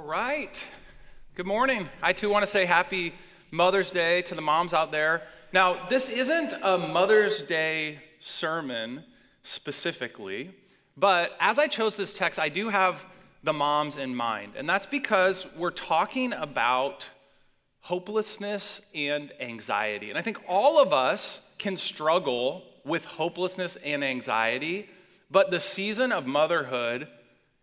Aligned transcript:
All 0.00 0.06
right. 0.06 0.66
Good 1.34 1.46
morning. 1.46 1.86
I 2.02 2.14
too 2.14 2.30
want 2.30 2.42
to 2.42 2.50
say 2.50 2.64
happy 2.64 3.12
Mother's 3.50 3.90
Day 3.90 4.22
to 4.22 4.34
the 4.34 4.40
moms 4.40 4.72
out 4.72 4.92
there. 4.92 5.20
Now, 5.52 5.76
this 5.90 6.08
isn't 6.08 6.54
a 6.62 6.78
Mother's 6.78 7.42
Day 7.42 7.98
sermon 8.18 9.04
specifically, 9.42 10.52
but 10.96 11.36
as 11.38 11.58
I 11.58 11.66
chose 11.66 11.98
this 11.98 12.14
text, 12.14 12.40
I 12.40 12.48
do 12.48 12.70
have 12.70 13.04
the 13.44 13.52
moms 13.52 13.98
in 13.98 14.16
mind. 14.16 14.54
And 14.56 14.66
that's 14.66 14.86
because 14.86 15.46
we're 15.54 15.70
talking 15.70 16.32
about 16.32 17.10
hopelessness 17.80 18.80
and 18.94 19.30
anxiety. 19.38 20.08
And 20.08 20.18
I 20.18 20.22
think 20.22 20.40
all 20.48 20.82
of 20.82 20.94
us 20.94 21.42
can 21.58 21.76
struggle 21.76 22.62
with 22.86 23.04
hopelessness 23.04 23.76
and 23.76 24.02
anxiety, 24.02 24.88
but 25.30 25.50
the 25.50 25.60
season 25.60 26.10
of 26.10 26.26
motherhood, 26.26 27.06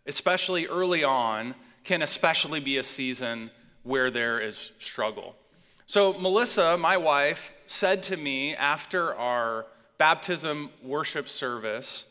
especially 0.06 0.68
early 0.68 1.04
on, 1.04 1.56
can 1.88 2.02
especially 2.02 2.60
be 2.60 2.78
a 2.78 2.84
season 2.84 3.50
where 3.84 4.11
there 4.11 4.39
is 4.42 4.74
struggle. 4.78 5.36
So, 5.86 6.14
Melissa, 6.14 6.78
my 6.78 6.98
wife, 6.98 7.54
said 7.66 8.04
to 8.04 8.18
me 8.18 8.54
after 8.54 9.16
our 9.16 9.66
baptism 9.97 10.70
worship 10.84 11.30
service 11.30 12.06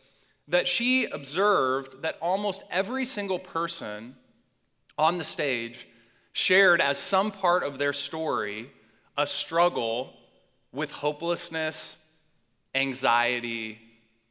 that 0.49 0.67
she 0.67 1.05
observed 1.05 2.03
that 2.03 2.17
almost 2.23 2.63
every 2.71 3.05
single 3.05 3.39
person 3.39 4.17
on 4.97 5.19
the 5.19 5.25
stage 5.25 5.87
shared 6.33 6.81
as 6.81 6.97
some 6.97 7.31
part 7.31 7.63
of 7.63 7.77
their 7.77 7.93
story 7.93 8.71
a 9.19 9.27
struggle 9.27 10.15
with 10.73 10.91
hopelessness, 10.91 11.99
anxiety, 12.75 13.79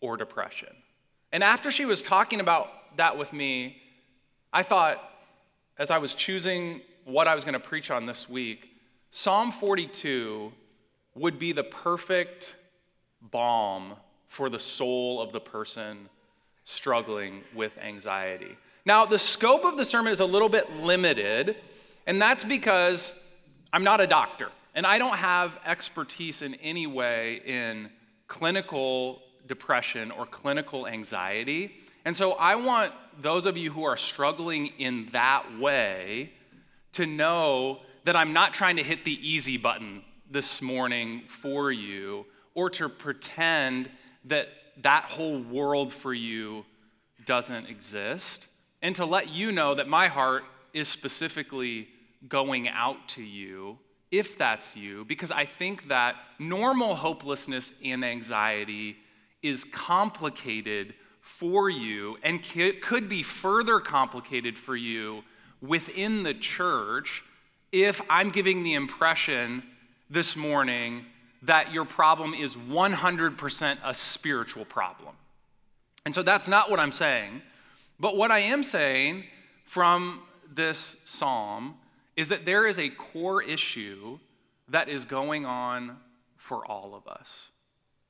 or 0.02 0.18
depression. 0.18 0.76
And 1.32 1.44
after 1.44 1.70
she 1.70 1.86
was 1.86 2.02
talking 2.02 2.40
about 2.40 2.98
that 2.98 3.18
with 3.18 3.32
me, 3.32 3.82
I 4.52 4.64
thought, 4.64 5.04
as 5.78 5.92
I 5.92 5.98
was 5.98 6.14
choosing 6.14 6.82
what 7.04 7.28
I 7.28 7.36
was 7.36 7.44
going 7.44 7.54
to 7.54 7.60
preach 7.60 7.92
on 7.92 8.06
this 8.06 8.30
week, 8.30 8.76
Psalm 9.10 9.52
42 9.52 10.52
would 11.16 11.40
be 11.40 11.52
the 11.52 11.63
perfect 11.63 12.55
balm 13.22 13.94
for 14.27 14.49
the 14.49 14.60
soul 14.60 15.22
of 15.22 15.32
the 15.32 15.40
person 15.40 16.10
struggling 16.64 17.44
with 17.54 17.77
anxiety. 17.77 18.58
Now, 18.86 19.05
the 19.05 19.20
scope 19.20 19.66
of 19.66 19.77
the 19.77 19.86
sermon 19.86 20.12
is 20.12 20.20
a 20.20 20.26
little 20.26 20.49
bit 20.49 20.76
limited, 20.77 21.55
and 22.05 22.21
that's 22.21 22.44
because 22.44 23.14
I'm 23.71 23.84
not 23.84 24.02
a 24.02 24.08
doctor 24.08 24.49
and 24.76 24.86
I 24.86 24.99
don't 24.99 25.16
have 25.16 25.58
expertise 25.66 26.42
in 26.42 26.55
any 26.55 26.86
way 26.86 27.42
in 27.46 27.90
clinical 28.27 29.21
depression 29.48 30.12
or 30.12 30.26
clinical 30.26 30.86
anxiety. 30.86 31.77
And 32.06 32.16
so 32.16 32.34
I 32.34 32.56
want 32.56 32.94
those 33.20 33.46
of 33.46 33.58
you 33.58 33.72
who 33.72 33.84
are 33.84 33.98
struggling 33.98 34.68
in 34.78 35.08
that 35.08 35.60
way 35.60 36.32
to 36.94 37.06
know 37.06 37.80
that 38.04 38.16
I'm 38.16 38.32
not 38.32 38.54
trying 38.54 38.76
to 38.78 38.84
hit 38.84 39.04
the 39.04 39.28
easy 39.28 39.58
button 39.58 40.04
this 40.30 40.62
morning 40.62 41.24
for 41.28 41.72
you 41.72 42.26
or 42.54 42.70
to 42.70 42.88
pretend 42.88 43.90
that 44.26 44.50
that 44.82 45.06
whole 45.06 45.40
world 45.40 45.92
for 45.92 46.14
you 46.14 46.66
doesn't 47.26 47.68
exist, 47.68 48.48
and 48.82 48.96
to 48.96 49.06
let 49.06 49.30
you 49.30 49.52
know 49.52 49.74
that 49.74 49.88
my 49.88 50.08
heart 50.08 50.44
is 50.74 50.88
specifically 50.88 51.88
going 52.28 52.68
out 52.70 53.08
to 53.08 53.24
you 53.24 53.80
if 54.12 54.38
that's 54.38 54.76
you, 54.76 55.04
because 55.06 55.32
I 55.32 55.46
think 55.46 55.88
that 55.88 56.16
normal 56.38 56.96
hopelessness 56.96 57.74
and 57.84 58.06
anxiety 58.06 58.98
is 59.42 59.64
complicated 59.64 60.94
for 61.26 61.71
you 61.71 62.18
and 62.21 62.40
could 62.43 63.09
be 63.09 63.23
further 63.23 63.79
complicated 63.79 64.59
for 64.59 64.75
you 64.75 65.23
within 65.59 66.22
the 66.22 66.35
church 66.35 67.23
if 67.72 68.00
I'm 68.12 68.29
giving 68.29 68.62
the 68.62 68.75
impression 68.75 69.63
this 70.07 70.35
morning 70.35 71.07
that 71.41 71.73
your 71.73 71.84
problem 71.84 72.35
is 72.35 72.56
100% 72.56 73.78
a 73.84 73.94
spiritual 73.96 74.66
problem. 74.66 75.16
And 76.06 76.14
so 76.14 76.22
that's 76.22 76.47
not 76.47 76.69
what 76.69 76.80
I'm 76.80 76.91
saying. 76.91 77.41
But 78.00 78.16
what 78.16 78.30
I 78.30 78.40
am 78.40 78.62
saying 78.64 79.24
from 79.66 80.22
this 80.47 80.96
psalm 81.06 81.74
is 82.16 82.30
that 82.30 82.46
there 82.46 82.68
is 82.68 82.78
a 82.78 82.90
core 82.90 83.41
issue 83.41 84.19
that 84.69 84.90
is 84.90 85.06
going 85.06 85.44
on 85.44 85.97
for 86.38 86.64
all 86.64 86.94
of 86.94 87.08
us. 87.08 87.50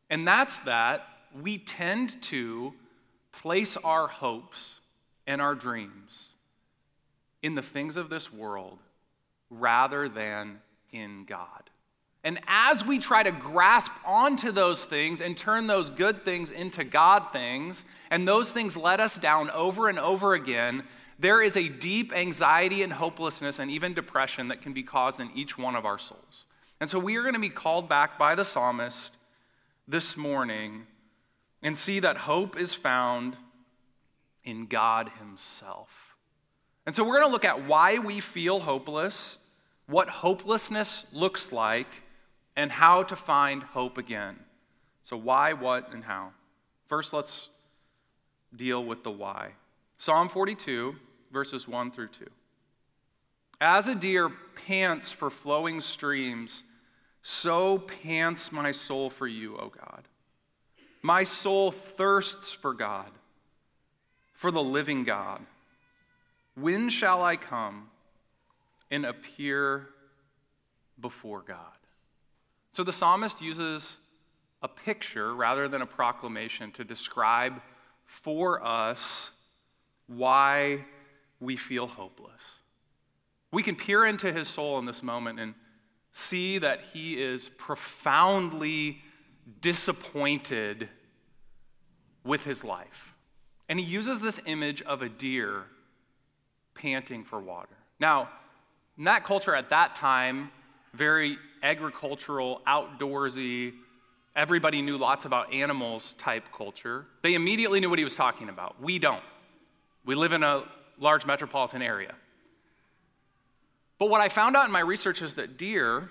And 0.09 0.27
that's 0.27 0.59
that 0.59 1.07
we 1.41 1.57
tend 1.57 2.21
to 2.23 2.73
place 3.37 3.77
our 3.77 4.07
hopes 4.07 4.79
and 5.27 5.41
our 5.41 5.55
dreams 5.55 6.29
in 7.41 7.55
the 7.55 7.61
things 7.61 7.97
of 7.97 8.09
this 8.09 8.31
world 8.31 8.79
rather 9.49 10.09
than 10.09 10.59
in 10.91 11.25
God. 11.25 11.69
And 12.23 12.39
as 12.47 12.83
we 12.83 12.97
try 12.97 13.21
to 13.21 13.31
grasp 13.31 13.91
onto 14.03 14.51
those 14.51 14.85
things 14.85 15.21
and 15.21 15.37
turn 15.37 15.67
those 15.67 15.91
good 15.91 16.25
things 16.25 16.49
into 16.49 16.83
God 16.83 17.31
things, 17.31 17.85
and 18.09 18.27
those 18.27 18.51
things 18.51 18.75
let 18.75 18.99
us 18.99 19.17
down 19.17 19.51
over 19.51 19.89
and 19.89 19.99
over 19.99 20.33
again, 20.33 20.83
there 21.19 21.41
is 21.41 21.55
a 21.55 21.69
deep 21.69 22.11
anxiety 22.11 22.81
and 22.81 22.93
hopelessness 22.93 23.59
and 23.59 23.69
even 23.69 23.93
depression 23.93 24.47
that 24.47 24.63
can 24.63 24.73
be 24.73 24.81
caused 24.81 25.19
in 25.19 25.29
each 25.35 25.55
one 25.55 25.75
of 25.75 25.85
our 25.85 25.99
souls. 25.99 26.45
And 26.81 26.89
so 26.89 26.97
we 26.97 27.15
are 27.15 27.21
going 27.21 27.35
to 27.35 27.39
be 27.39 27.49
called 27.49 27.87
back 27.87 28.17
by 28.17 28.33
the 28.33 28.43
psalmist 28.43 29.13
this 29.87 30.17
morning 30.17 30.87
and 31.65 31.75
see 31.75 31.99
that 31.99 32.15
hope 32.15 32.59
is 32.59 32.75
found 32.75 33.35
in 34.43 34.67
God 34.67 35.11
Himself. 35.17 36.15
And 36.85 36.93
so 36.93 37.03
we're 37.03 37.19
going 37.19 37.27
to 37.27 37.31
look 37.31 37.43
at 37.43 37.65
why 37.65 37.97
we 37.97 38.19
feel 38.19 38.59
hopeless, 38.59 39.39
what 39.87 40.07
hopelessness 40.07 41.07
looks 41.11 41.51
like 41.51 41.87
and 42.55 42.71
how 42.71 43.01
to 43.01 43.15
find 43.15 43.63
hope 43.63 43.97
again. 43.97 44.35
So, 45.01 45.17
why, 45.17 45.53
what, 45.53 45.91
and 45.91 46.03
how. 46.03 46.33
First, 46.85 47.13
let's 47.13 47.49
deal 48.55 48.85
with 48.85 49.03
the 49.03 49.11
why. 49.11 49.53
Psalm 49.97 50.29
42, 50.29 50.95
verses 51.31 51.67
1 51.67 51.89
through 51.89 52.09
2. 52.09 52.25
As 53.59 53.87
a 53.87 53.95
deer 53.95 54.29
pants 54.67 55.09
for 55.09 55.31
flowing 55.31 55.81
streams, 55.81 56.63
so 57.23 57.79
pants 57.79 58.51
my 58.51 58.71
soul 58.71 59.09
for 59.09 59.25
you, 59.25 59.57
O 59.57 59.69
God. 59.69 60.07
My 61.05 61.23
soul 61.23 61.69
thirsts 61.69 62.51
for 62.51 62.73
God, 62.73 63.11
for 64.33 64.49
the 64.49 64.63
living 64.63 65.03
God. 65.03 65.39
When 66.55 66.89
shall 66.89 67.21
I 67.21 67.35
come 67.35 67.91
and 68.89 69.05
appear 69.05 69.89
before 70.99 71.43
God? 71.47 71.57
So 72.71 72.83
the 72.83 72.91
psalmist 72.91 73.39
uses 73.39 73.97
a 74.63 74.67
picture 74.67 75.35
rather 75.35 75.67
than 75.67 75.83
a 75.83 75.85
proclamation 75.85 76.71
to 76.71 76.83
describe 76.83 77.61
for 78.07 78.65
us 78.65 79.29
why 80.07 80.85
we 81.39 81.55
feel 81.55 81.85
hopeless. 81.85 82.61
We 83.51 83.61
can 83.61 83.75
peer 83.75 84.07
into 84.07 84.33
his 84.33 84.47
soul 84.47 84.79
in 84.79 84.85
this 84.85 85.03
moment 85.03 85.39
and 85.39 85.53
see 86.11 86.57
that 86.57 86.81
he 86.93 87.21
is 87.21 87.49
profoundly 87.49 89.03
disappointed 89.61 90.89
with 92.23 92.43
his 92.43 92.63
life. 92.63 93.13
And 93.69 93.79
he 93.79 93.85
uses 93.85 94.21
this 94.21 94.39
image 94.45 94.81
of 94.83 95.01
a 95.01 95.09
deer 95.09 95.65
panting 96.73 97.23
for 97.23 97.39
water. 97.39 97.75
Now, 97.99 98.29
in 98.97 99.05
that 99.05 99.23
culture 99.23 99.55
at 99.55 99.69
that 99.69 99.95
time, 99.95 100.51
very 100.93 101.37
agricultural, 101.63 102.61
outdoorsy, 102.67 103.73
everybody 104.35 104.81
knew 104.81 104.97
lots 104.97 105.25
about 105.25 105.53
animals 105.53 106.13
type 106.13 106.45
culture, 106.55 107.05
they 107.21 107.33
immediately 107.33 107.79
knew 107.79 107.89
what 107.89 107.99
he 107.99 108.03
was 108.03 108.15
talking 108.15 108.49
about. 108.49 108.81
We 108.81 108.99
don't. 108.99 109.23
We 110.05 110.15
live 110.15 110.33
in 110.33 110.43
a 110.43 110.63
large 110.99 111.25
metropolitan 111.25 111.81
area. 111.81 112.15
But 113.97 114.09
what 114.09 114.21
I 114.21 114.29
found 114.29 114.55
out 114.55 114.65
in 114.65 114.71
my 114.71 114.81
research 114.81 115.21
is 115.21 115.35
that 115.35 115.57
deer 115.57 116.09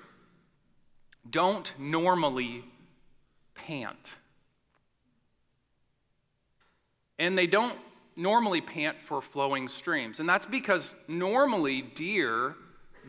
don't 1.29 1.73
normally 1.79 2.65
pant. 3.55 4.17
And 7.19 7.39
they 7.39 7.47
don't 7.47 7.79
normally 8.17 8.61
pant 8.61 9.01
for 9.01 9.21
flowing 9.21 9.69
streams. 9.69 10.21
And 10.21 10.29
that's 10.29 10.47
because 10.47 10.95
normally 11.09 11.83
deer 11.83 12.55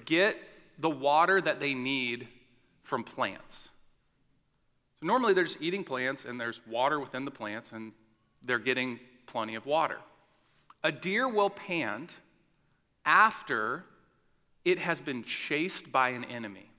get 0.05 0.37
the 0.77 0.89
water 0.89 1.39
that 1.41 1.59
they 1.59 1.73
need 1.73 2.27
from 2.83 3.03
plants. 3.03 3.69
So 4.99 5.07
normally 5.07 5.33
they're 5.33 5.43
just 5.43 5.61
eating 5.61 5.83
plants 5.83 6.25
and 6.25 6.39
there's 6.39 6.61
water 6.67 6.99
within 6.99 7.25
the 7.25 7.31
plants 7.31 7.71
and 7.71 7.91
they're 8.43 8.59
getting 8.59 8.99
plenty 9.25 9.55
of 9.55 9.65
water. 9.65 9.97
A 10.83 10.91
deer 10.91 11.27
will 11.27 11.49
pant 11.49 12.17
after 13.05 13.85
it 14.63 14.79
has 14.79 15.01
been 15.01 15.23
chased 15.23 15.91
by 15.91 16.09
an 16.09 16.23
enemy. 16.23 16.69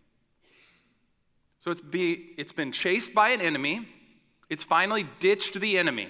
So 1.67 1.73
it's, 1.73 1.81
be, 1.81 2.31
it's 2.39 2.53
been 2.53 2.71
chased 2.71 3.13
by 3.13 3.31
an 3.31 3.41
enemy, 3.41 3.89
it's 4.49 4.63
finally 4.63 5.05
ditched 5.19 5.55
the 5.55 5.79
enemy, 5.79 6.07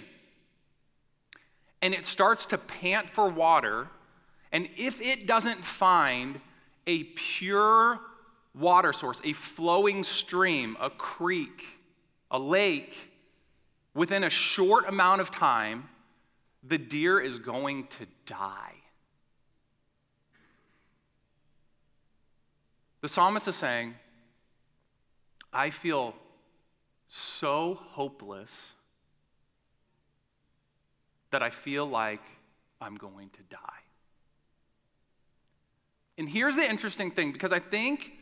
and 1.80 1.94
it 1.94 2.04
starts 2.04 2.44
to 2.46 2.58
pant 2.58 3.08
for 3.08 3.30
water. 3.30 3.88
And 4.52 4.68
if 4.76 5.00
it 5.00 5.26
doesn't 5.26 5.64
find 5.64 6.42
a 6.86 7.04
pure 7.04 8.00
water 8.54 8.92
source, 8.92 9.22
a 9.24 9.32
flowing 9.32 10.04
stream, 10.04 10.76
a 10.78 10.90
creek, 10.90 11.64
a 12.30 12.38
lake, 12.38 13.10
within 13.94 14.24
a 14.24 14.30
short 14.30 14.86
amount 14.86 15.22
of 15.22 15.30
time, 15.30 15.88
the 16.62 16.76
deer 16.76 17.18
is 17.18 17.38
going 17.38 17.86
to 17.86 18.04
die. 18.26 18.74
The 23.00 23.08
psalmist 23.08 23.48
is 23.48 23.56
saying, 23.56 23.94
I 25.56 25.70
feel 25.70 26.14
so 27.06 27.78
hopeless 27.92 28.74
that 31.30 31.42
I 31.42 31.48
feel 31.48 31.86
like 31.86 32.20
I'm 32.78 32.96
going 32.96 33.30
to 33.30 33.42
die. 33.50 33.58
And 36.18 36.28
here's 36.28 36.56
the 36.56 36.68
interesting 36.68 37.10
thing 37.10 37.32
because 37.32 37.54
I 37.54 37.58
think 37.58 38.12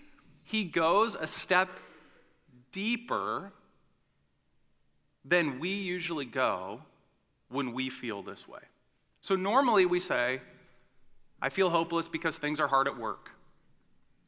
he 0.45 0.63
goes 0.63 1.17
a 1.17 1.27
step 1.27 1.69
deeper 2.71 3.51
than 5.25 5.59
we 5.59 5.71
usually 5.71 6.27
go 6.27 6.83
when 7.49 7.73
we 7.73 7.91
feel 7.91 8.23
this 8.23 8.47
way. 8.47 8.61
So 9.21 9.35
normally 9.35 9.87
we 9.87 9.99
say, 9.99 10.41
I 11.43 11.49
feel 11.49 11.71
hopeless 11.71 12.07
because 12.07 12.39
things 12.39 12.61
are 12.61 12.69
hard 12.69 12.87
at 12.87 12.97
work. 12.97 13.33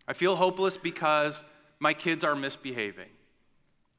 I 0.08 0.12
feel 0.12 0.35
hopeless 0.35 0.76
because 0.76 1.44
my 1.78 1.94
kids 1.94 2.25
are 2.25 2.34
misbehaving. 2.34 3.11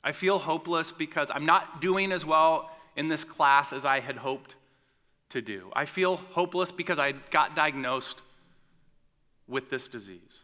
I 0.04 0.12
feel 0.12 0.40
hopeless 0.40 0.92
because 0.92 1.32
I'm 1.34 1.46
not 1.46 1.82
doing 1.82 2.12
as 2.12 2.26
well 2.26 2.72
in 2.96 3.08
this 3.08 3.24
class 3.24 3.74
as 3.74 3.86
I 3.86 4.00
had 4.00 4.18
hoped 4.18 4.56
to 5.30 5.42
do. 5.42 5.70
I 5.74 5.86
feel 5.86 6.18
hopeless 6.18 6.72
because 6.72 7.00
I 7.00 7.12
got 7.12 7.56
diagnosed 7.56 8.22
with 9.48 9.70
this 9.70 9.88
disease. 9.88 10.44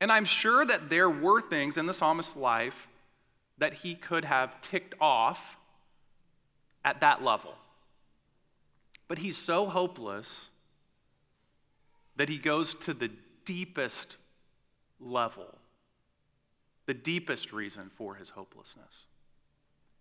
And 0.00 0.12
I'm 0.12 0.24
sure 0.24 0.64
that 0.66 0.90
there 0.90 1.08
were 1.08 1.40
things 1.40 1.78
in 1.78 1.86
the 1.86 1.94
psalmist's 1.94 2.36
life 2.36 2.88
that 3.58 3.72
he 3.72 3.94
could 3.94 4.24
have 4.24 4.60
ticked 4.60 4.94
off 5.00 5.56
at 6.84 7.00
that 7.00 7.22
level. 7.22 7.54
But 9.08 9.18
he's 9.18 9.36
so 9.36 9.66
hopeless 9.66 10.50
that 12.16 12.28
he 12.28 12.38
goes 12.38 12.74
to 12.74 12.92
the 12.92 13.10
deepest 13.44 14.16
level, 15.00 15.58
the 16.86 16.94
deepest 16.94 17.52
reason 17.52 17.90
for 17.90 18.14
his 18.14 18.30
hopelessness. 18.30 19.06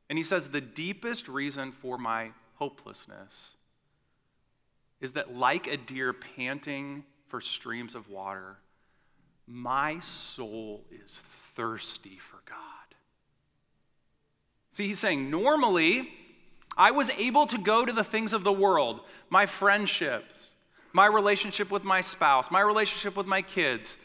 And 0.09 0.17
he 0.17 0.23
says, 0.23 0.49
The 0.49 0.61
deepest 0.61 1.27
reason 1.27 1.71
for 1.71 1.97
my 1.97 2.31
hopelessness 2.55 3.55
is 5.01 5.13
that, 5.13 5.35
like 5.35 5.67
a 5.67 5.77
deer 5.77 6.13
panting 6.13 7.03
for 7.27 7.41
streams 7.41 7.95
of 7.95 8.09
water, 8.09 8.57
my 9.47 9.99
soul 9.99 10.85
is 10.89 11.17
thirsty 11.55 12.17
for 12.17 12.37
God. 12.45 12.55
See, 14.71 14.87
he's 14.87 14.99
saying, 14.99 15.29
normally, 15.29 16.09
I 16.77 16.91
was 16.91 17.09
able 17.11 17.45
to 17.47 17.57
go 17.57 17.85
to 17.85 17.93
the 17.93 18.03
things 18.03 18.33
of 18.33 18.43
the 18.43 18.51
world, 18.51 19.01
my 19.29 19.45
friendships, 19.45 20.51
my 20.93 21.05
relationship 21.05 21.71
with 21.71 21.83
my 21.83 22.01
spouse, 22.01 22.51
my 22.51 22.61
relationship 22.61 23.15
with 23.15 23.27
my 23.27 23.41
kids, 23.41 23.97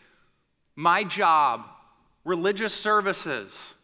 my 0.76 1.03
job, 1.03 1.67
religious 2.31 2.73
services, 2.73 3.75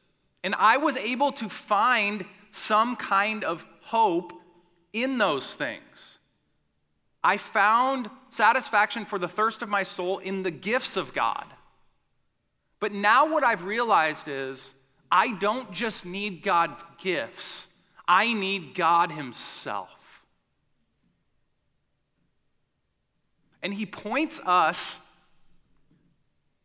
and 0.44 0.54
I 0.54 0.76
was 0.76 0.96
able 0.96 1.32
to 1.32 1.48
find 1.48 2.24
some 2.52 2.94
kind 2.94 3.42
of 3.42 3.66
hope 3.80 4.32
in 4.92 5.18
those 5.18 5.54
things. 5.54 6.18
I 7.24 7.38
found 7.38 8.08
satisfaction 8.28 9.04
for 9.04 9.18
the 9.18 9.26
thirst 9.26 9.62
of 9.62 9.68
my 9.68 9.82
soul 9.82 10.18
in 10.18 10.44
the 10.44 10.52
gifts 10.52 10.96
of 10.96 11.12
God. 11.12 11.46
But 12.78 12.92
now 12.92 13.28
what 13.28 13.42
I've 13.42 13.64
realized 13.64 14.28
is 14.28 14.74
I 15.10 15.32
don't 15.32 15.72
just 15.72 16.06
need 16.06 16.44
God's 16.44 16.84
gifts, 16.98 17.66
I 18.06 18.32
need 18.32 18.76
God 18.76 19.10
Himself. 19.10 20.22
And 23.60 23.74
He 23.74 23.86
points 23.86 24.40
us 24.46 25.00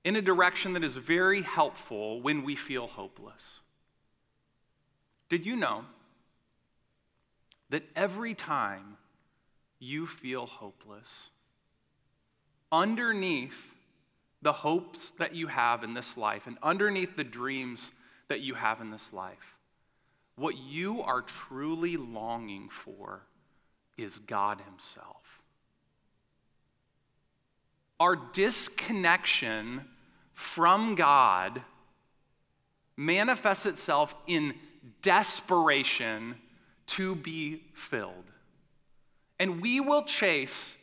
in 0.03 0.15
a 0.15 0.21
direction 0.21 0.73
that 0.73 0.83
is 0.83 0.95
very 0.95 1.41
helpful 1.41 2.21
when 2.21 2.43
we 2.43 2.55
feel 2.55 2.87
hopeless. 2.87 3.61
Did 5.29 5.45
you 5.45 5.55
know 5.55 5.85
that 7.69 7.83
every 7.95 8.33
time 8.33 8.97
you 9.79 10.05
feel 10.05 10.45
hopeless, 10.45 11.29
underneath 12.71 13.73
the 14.41 14.51
hopes 14.51 15.11
that 15.11 15.35
you 15.35 15.47
have 15.47 15.83
in 15.83 15.93
this 15.93 16.17
life 16.17 16.47
and 16.47 16.57
underneath 16.63 17.15
the 17.15 17.23
dreams 17.23 17.93
that 18.27 18.41
you 18.41 18.55
have 18.55 18.81
in 18.81 18.91
this 18.91 19.13
life. 19.13 19.57
What 20.35 20.57
you 20.57 21.01
are 21.01 21.21
truly 21.21 21.97
longing 21.97 22.69
for 22.69 23.23
is 23.97 24.17
God 24.17 24.61
Himself. 24.61 25.20
Our 28.01 28.15
disconnection 28.15 29.85
from 30.33 30.95
God 30.95 31.61
manifests 32.97 33.67
itself 33.67 34.15
in 34.25 34.55
desperation 35.03 36.33
to 36.87 37.13
be 37.13 37.61
filled. 37.75 38.31
And 39.39 39.61
we 39.61 39.79
will 39.79 40.01
chase 40.01 40.75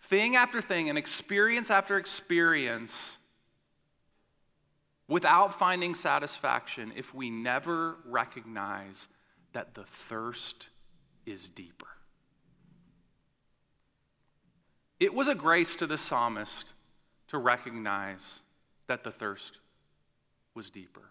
thing 0.00 0.36
after 0.36 0.62
thing 0.62 0.88
and 0.88 0.96
experience 0.96 1.70
after 1.70 1.98
experience 1.98 3.18
without 5.06 5.52
finding 5.58 5.92
satisfaction 5.92 6.94
if 6.96 7.12
we 7.12 7.28
never 7.28 7.96
recognize 8.06 9.08
that 9.52 9.74
the 9.74 9.84
thirst 9.84 10.68
is 11.26 11.46
deeper. 11.46 11.97
It 15.00 15.14
was 15.14 15.28
a 15.28 15.34
grace 15.34 15.76
to 15.76 15.86
the 15.86 15.98
psalmist 15.98 16.72
to 17.28 17.38
recognize 17.38 18.42
that 18.86 19.04
the 19.04 19.10
thirst 19.10 19.60
was 20.54 20.70
deeper. 20.70 21.02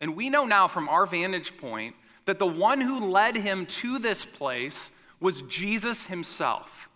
And 0.00 0.16
we 0.16 0.30
know 0.30 0.44
now 0.44 0.68
from 0.68 0.88
our 0.88 1.06
vantage 1.06 1.56
point 1.56 1.96
that 2.26 2.38
the 2.38 2.46
one 2.46 2.80
who 2.80 3.10
led 3.10 3.36
him 3.36 3.66
to 3.66 3.98
this 3.98 4.24
place 4.24 4.90
was 5.20 5.42
Jesus 5.42 6.06
himself. 6.06 6.88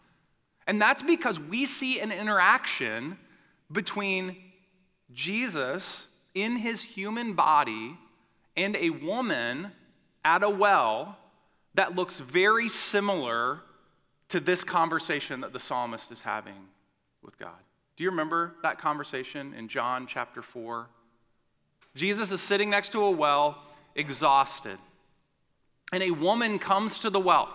And 0.66 0.80
that's 0.80 1.02
because 1.02 1.40
we 1.40 1.64
see 1.64 2.00
an 2.00 2.12
interaction 2.12 3.18
between 3.72 4.36
Jesus 5.12 6.08
in 6.34 6.56
his 6.56 6.82
human 6.82 7.32
body 7.32 7.96
and 8.56 8.76
a 8.76 8.90
woman 8.90 9.72
at 10.24 10.42
a 10.42 10.50
well 10.50 11.16
that 11.74 11.94
looks 11.94 12.18
very 12.18 12.68
similar 12.68 13.62
to 14.28 14.40
this 14.40 14.64
conversation 14.64 15.40
that 15.40 15.52
the 15.52 15.58
psalmist 15.58 16.12
is 16.12 16.20
having 16.20 16.68
with 17.22 17.38
God. 17.38 17.58
Do 17.96 18.04
you 18.04 18.10
remember 18.10 18.54
that 18.62 18.78
conversation 18.78 19.54
in 19.54 19.68
John 19.68 20.06
chapter 20.06 20.42
4? 20.42 20.86
Jesus 21.94 22.30
is 22.30 22.40
sitting 22.40 22.70
next 22.70 22.92
to 22.92 23.02
a 23.02 23.10
well, 23.10 23.58
exhausted. 23.94 24.78
And 25.92 26.02
a 26.02 26.10
woman 26.10 26.58
comes 26.58 27.00
to 27.00 27.10
the 27.10 27.18
well 27.18 27.48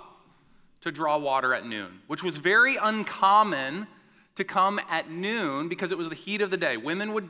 to 0.81 0.91
draw 0.91 1.17
water 1.17 1.53
at 1.53 1.65
noon, 1.65 2.01
which 2.07 2.23
was 2.23 2.37
very 2.37 2.75
uncommon 2.75 3.87
to 4.35 4.43
come 4.43 4.81
at 4.89 5.09
noon 5.09 5.69
because 5.69 5.91
it 5.91 5.97
was 5.97 6.09
the 6.09 6.15
heat 6.15 6.41
of 6.41 6.49
the 6.49 6.57
day. 6.57 6.75
Women 6.75 7.13
would 7.13 7.29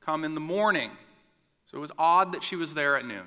come 0.00 0.24
in 0.24 0.34
the 0.34 0.40
morning. 0.40 0.90
So 1.66 1.76
it 1.76 1.80
was 1.80 1.92
odd 1.98 2.32
that 2.32 2.42
she 2.42 2.56
was 2.56 2.74
there 2.74 2.96
at 2.96 3.04
noon. 3.04 3.26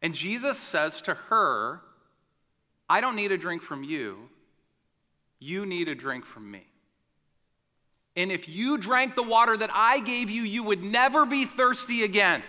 And 0.00 0.14
Jesus 0.14 0.56
says 0.56 1.02
to 1.02 1.14
her, 1.14 1.80
I 2.88 3.00
don't 3.00 3.16
need 3.16 3.32
a 3.32 3.38
drink 3.38 3.62
from 3.62 3.82
you. 3.82 4.28
You 5.38 5.66
need 5.66 5.90
a 5.90 5.94
drink 5.94 6.24
from 6.24 6.50
me. 6.50 6.66
And 8.16 8.30
if 8.30 8.48
you 8.48 8.78
drank 8.78 9.16
the 9.16 9.22
water 9.22 9.56
that 9.56 9.70
I 9.72 10.00
gave 10.00 10.30
you, 10.30 10.42
you 10.42 10.62
would 10.62 10.82
never 10.82 11.26
be 11.26 11.44
thirsty 11.44 12.04
again. 12.04 12.42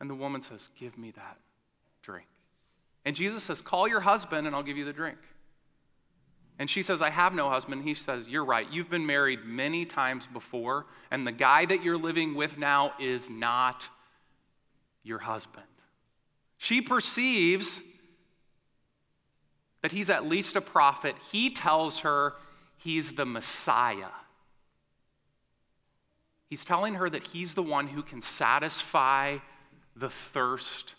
And 0.00 0.08
the 0.08 0.14
woman 0.14 0.42
says, 0.42 0.70
Give 0.78 0.96
me 0.96 1.12
that 1.12 1.38
drink. 2.02 2.26
And 3.04 3.14
Jesus 3.14 3.42
says, 3.42 3.60
Call 3.60 3.86
your 3.86 4.00
husband 4.00 4.46
and 4.46 4.56
I'll 4.56 4.62
give 4.62 4.76
you 4.76 4.84
the 4.84 4.92
drink. 4.92 5.18
And 6.58 6.68
she 6.70 6.82
says, 6.82 7.02
I 7.02 7.10
have 7.10 7.34
no 7.34 7.50
husband. 7.50 7.82
He 7.84 7.94
says, 7.94 8.28
You're 8.28 8.44
right. 8.44 8.66
You've 8.70 8.90
been 8.90 9.06
married 9.06 9.44
many 9.44 9.84
times 9.84 10.26
before, 10.26 10.86
and 11.10 11.26
the 11.26 11.32
guy 11.32 11.66
that 11.66 11.82
you're 11.82 11.98
living 11.98 12.34
with 12.34 12.58
now 12.58 12.92
is 13.00 13.28
not 13.28 13.88
your 15.02 15.18
husband. 15.18 15.66
She 16.62 16.80
perceives 16.80 17.82
that 19.80 19.90
he's 19.90 20.08
at 20.10 20.24
least 20.24 20.54
a 20.54 20.60
prophet. 20.60 21.16
He 21.32 21.50
tells 21.50 21.98
her 22.00 22.34
he's 22.76 23.14
the 23.14 23.26
Messiah. 23.26 24.12
He's 26.48 26.64
telling 26.64 26.94
her 26.94 27.10
that 27.10 27.26
he's 27.26 27.54
the 27.54 27.64
one 27.64 27.88
who 27.88 28.00
can 28.00 28.20
satisfy 28.20 29.38
the 29.96 30.08
thirst 30.08 30.94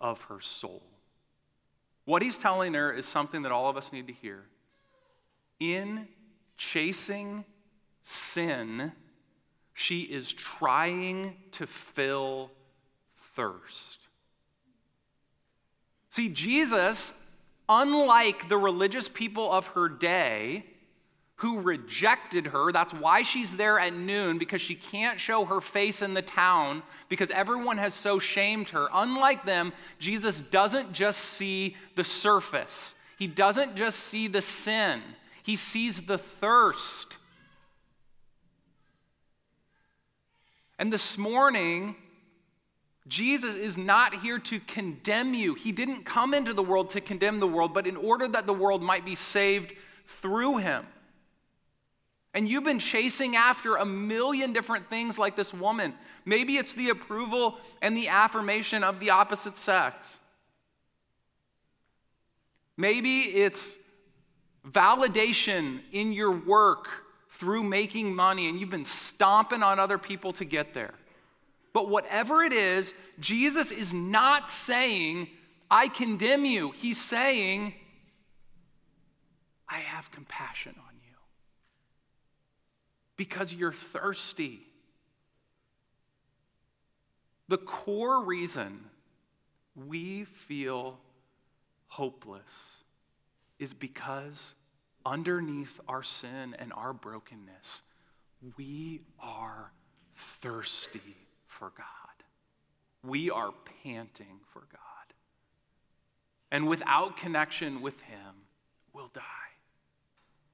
of 0.00 0.22
her 0.22 0.40
soul. 0.40 0.82
What 2.06 2.22
he's 2.22 2.38
telling 2.38 2.72
her 2.72 2.90
is 2.90 3.04
something 3.04 3.42
that 3.42 3.52
all 3.52 3.68
of 3.68 3.76
us 3.76 3.92
need 3.92 4.06
to 4.06 4.14
hear. 4.14 4.46
In 5.60 6.08
chasing 6.56 7.44
sin, 8.00 8.92
she 9.74 10.04
is 10.04 10.32
trying 10.32 11.36
to 11.52 11.66
fill 11.66 12.50
thirst. 13.14 14.07
See, 16.08 16.28
Jesus, 16.28 17.14
unlike 17.68 18.48
the 18.48 18.56
religious 18.56 19.08
people 19.08 19.52
of 19.52 19.68
her 19.68 19.88
day, 19.88 20.64
who 21.38 21.60
rejected 21.60 22.48
her. 22.48 22.72
That's 22.72 22.92
why 22.92 23.22
she's 23.22 23.56
there 23.56 23.78
at 23.78 23.94
noon, 23.94 24.38
because 24.38 24.60
she 24.60 24.74
can't 24.74 25.20
show 25.20 25.44
her 25.44 25.60
face 25.60 26.02
in 26.02 26.14
the 26.14 26.22
town, 26.22 26.82
because 27.08 27.30
everyone 27.30 27.78
has 27.78 27.94
so 27.94 28.18
shamed 28.18 28.70
her. 28.70 28.88
Unlike 28.92 29.44
them, 29.44 29.72
Jesus 30.00 30.42
doesn't 30.42 30.92
just 30.92 31.20
see 31.20 31.76
the 31.94 32.04
surface, 32.04 32.94
he 33.18 33.26
doesn't 33.26 33.76
just 33.76 34.00
see 34.00 34.26
the 34.26 34.42
sin, 34.42 35.00
he 35.42 35.54
sees 35.54 36.02
the 36.02 36.18
thirst. 36.18 37.16
And 40.80 40.92
this 40.92 41.16
morning, 41.18 41.96
Jesus 43.08 43.56
is 43.56 43.78
not 43.78 44.16
here 44.16 44.38
to 44.38 44.60
condemn 44.60 45.34
you. 45.34 45.54
He 45.54 45.72
didn't 45.72 46.04
come 46.04 46.34
into 46.34 46.52
the 46.52 46.62
world 46.62 46.90
to 46.90 47.00
condemn 47.00 47.40
the 47.40 47.46
world, 47.46 47.72
but 47.72 47.86
in 47.86 47.96
order 47.96 48.28
that 48.28 48.46
the 48.46 48.52
world 48.52 48.82
might 48.82 49.04
be 49.04 49.14
saved 49.14 49.72
through 50.06 50.58
him. 50.58 50.86
And 52.34 52.48
you've 52.48 52.64
been 52.64 52.78
chasing 52.78 53.34
after 53.34 53.76
a 53.76 53.86
million 53.86 54.52
different 54.52 54.90
things 54.90 55.18
like 55.18 55.34
this 55.34 55.54
woman. 55.54 55.94
Maybe 56.24 56.56
it's 56.56 56.74
the 56.74 56.90
approval 56.90 57.56
and 57.80 57.96
the 57.96 58.08
affirmation 58.08 58.84
of 58.84 59.00
the 59.00 59.10
opposite 59.10 59.56
sex. 59.56 60.20
Maybe 62.76 63.22
it's 63.22 63.74
validation 64.68 65.80
in 65.90 66.12
your 66.12 66.30
work 66.30 66.88
through 67.30 67.64
making 67.64 68.14
money, 68.14 68.48
and 68.48 68.60
you've 68.60 68.70
been 68.70 68.84
stomping 68.84 69.62
on 69.62 69.78
other 69.78 69.98
people 69.98 70.32
to 70.34 70.44
get 70.44 70.74
there. 70.74 70.94
But 71.78 71.90
whatever 71.90 72.42
it 72.42 72.52
is, 72.52 72.92
Jesus 73.20 73.70
is 73.70 73.94
not 73.94 74.50
saying, 74.50 75.28
I 75.70 75.86
condemn 75.86 76.44
you. 76.44 76.72
He's 76.72 77.00
saying, 77.00 77.72
I 79.68 79.76
have 79.76 80.10
compassion 80.10 80.74
on 80.76 80.94
you 80.96 81.14
because 83.16 83.54
you're 83.54 83.72
thirsty. 83.72 84.58
The 87.46 87.58
core 87.58 88.24
reason 88.24 88.80
we 89.76 90.24
feel 90.24 90.98
hopeless 91.86 92.82
is 93.60 93.72
because 93.72 94.56
underneath 95.06 95.78
our 95.86 96.02
sin 96.02 96.56
and 96.58 96.72
our 96.72 96.92
brokenness, 96.92 97.82
we 98.56 99.02
are 99.20 99.70
thirsty 100.16 101.27
for 101.58 101.72
God. 101.76 101.86
We 103.02 103.30
are 103.30 103.50
panting 103.82 104.40
for 104.52 104.60
God. 104.60 104.78
And 106.50 106.68
without 106.68 107.16
connection 107.16 107.82
with 107.82 108.00
Him, 108.02 108.46
we'll 108.92 109.10
die. 109.12 109.22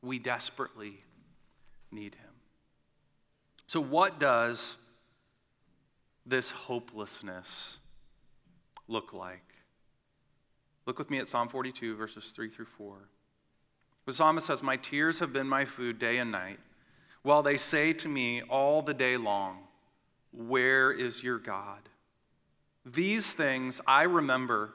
We 0.03 0.19
desperately 0.19 1.05
need 1.91 2.15
Him. 2.15 2.31
So, 3.67 3.81
what 3.81 4.19
does 4.19 4.79
this 6.27 6.51
hopelessness 6.51 7.79
look 8.89 9.13
like? 9.13 9.55
Look 10.87 10.99
with 10.99 11.11
me 11.11 11.19
at 11.19 11.29
Psalm 11.29 11.49
42, 11.49 11.97
verses 11.97 12.31
3 12.31 12.49
through 12.51 12.67
4. 12.67 12.97
The 14.07 14.13
psalmist 14.13 14.47
says, 14.47 14.63
My 14.63 14.77
tears 14.77 15.19
have 15.21 15.33
been 15.33 15.49
my 15.49 15.65
food 15.65 15.99
day 15.99 16.19
and 16.19 16.31
night, 16.31 16.61
while 17.23 17.43
they 17.43 17.57
say 17.57 17.93
to 17.95 18.09
me 18.09 18.43
all 18.43 18.83
the 18.83 18.93
day 18.93 19.17
long, 19.17 19.61
Where 20.37 20.91
is 20.91 21.23
your 21.23 21.39
God? 21.39 21.89
These 22.85 23.33
things 23.33 23.81
I 23.87 24.03
remember 24.03 24.75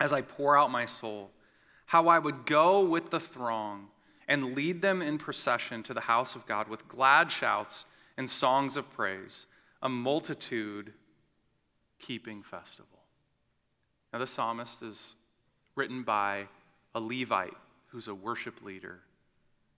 as 0.00 0.12
I 0.12 0.20
pour 0.20 0.56
out 0.56 0.70
my 0.70 0.84
soul, 0.84 1.30
how 1.86 2.08
I 2.08 2.18
would 2.18 2.46
go 2.46 2.84
with 2.84 3.10
the 3.10 3.20
throng 3.20 3.88
and 4.28 4.54
lead 4.54 4.82
them 4.82 5.00
in 5.02 5.18
procession 5.18 5.82
to 5.84 5.94
the 5.94 6.02
house 6.02 6.36
of 6.36 6.46
God 6.46 6.68
with 6.68 6.86
glad 6.86 7.32
shouts 7.32 7.86
and 8.16 8.28
songs 8.28 8.76
of 8.76 8.92
praise, 8.92 9.46
a 9.82 9.88
multitude 9.88 10.92
keeping 11.98 12.42
festival. 12.42 12.98
Now, 14.12 14.18
the 14.18 14.26
psalmist 14.26 14.82
is 14.82 15.16
written 15.74 16.02
by 16.02 16.48
a 16.94 17.00
Levite 17.00 17.56
who's 17.88 18.08
a 18.08 18.14
worship 18.14 18.62
leader 18.62 19.00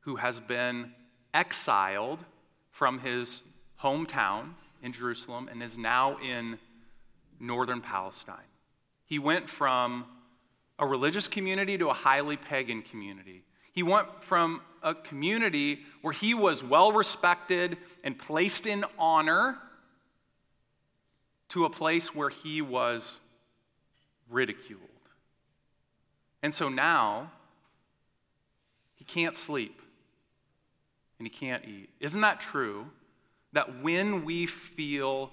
who 0.01 0.17
has 0.17 0.41
been 0.41 0.93
exiled 1.33 2.25
from 2.71 2.99
his 3.01 3.43
hometown 3.83 4.55
in 4.83 4.93
Jerusalem 4.93 5.49
and 5.51 5.63
is 5.63 5.79
now 5.79 6.19
in 6.19 6.59
northern 7.39 7.81
Palestine. 7.81 8.37
He 9.05 9.19
went 9.19 9.51
from 9.51 10.05
a 10.79 10.87
religious 10.87 11.29
community 11.29 11.77
to 11.79 11.89
a 11.89 11.95
highly 11.95 12.37
pagan 12.37 12.83
community. 12.83 13.43
He 13.73 13.83
went 13.83 14.25
from 14.25 14.63
a 14.83 14.95
community 14.95 15.81
where 16.03 16.13
he 16.13 16.35
was 16.35 16.65
well 16.65 16.93
respected 16.93 17.77
and 18.03 18.19
placed 18.19 18.67
in 18.67 18.85
honor 18.99 19.59
to 21.51 21.65
a 21.65 21.71
place 21.71 22.15
where 22.15 22.31
he 22.31 22.63
was 22.63 23.21
ridiculed. 24.29 24.81
And 26.43 26.55
so 26.55 26.69
now 26.69 27.31
he 28.95 29.05
can't 29.05 29.35
sleep 29.35 29.81
and 31.19 31.27
he 31.27 31.31
can't 31.31 31.65
eat. 31.67 31.91
Isn't 32.01 32.23
that 32.23 32.41
true? 32.41 32.87
That 33.53 33.83
when 33.83 34.25
we 34.25 34.47
feel 34.47 35.33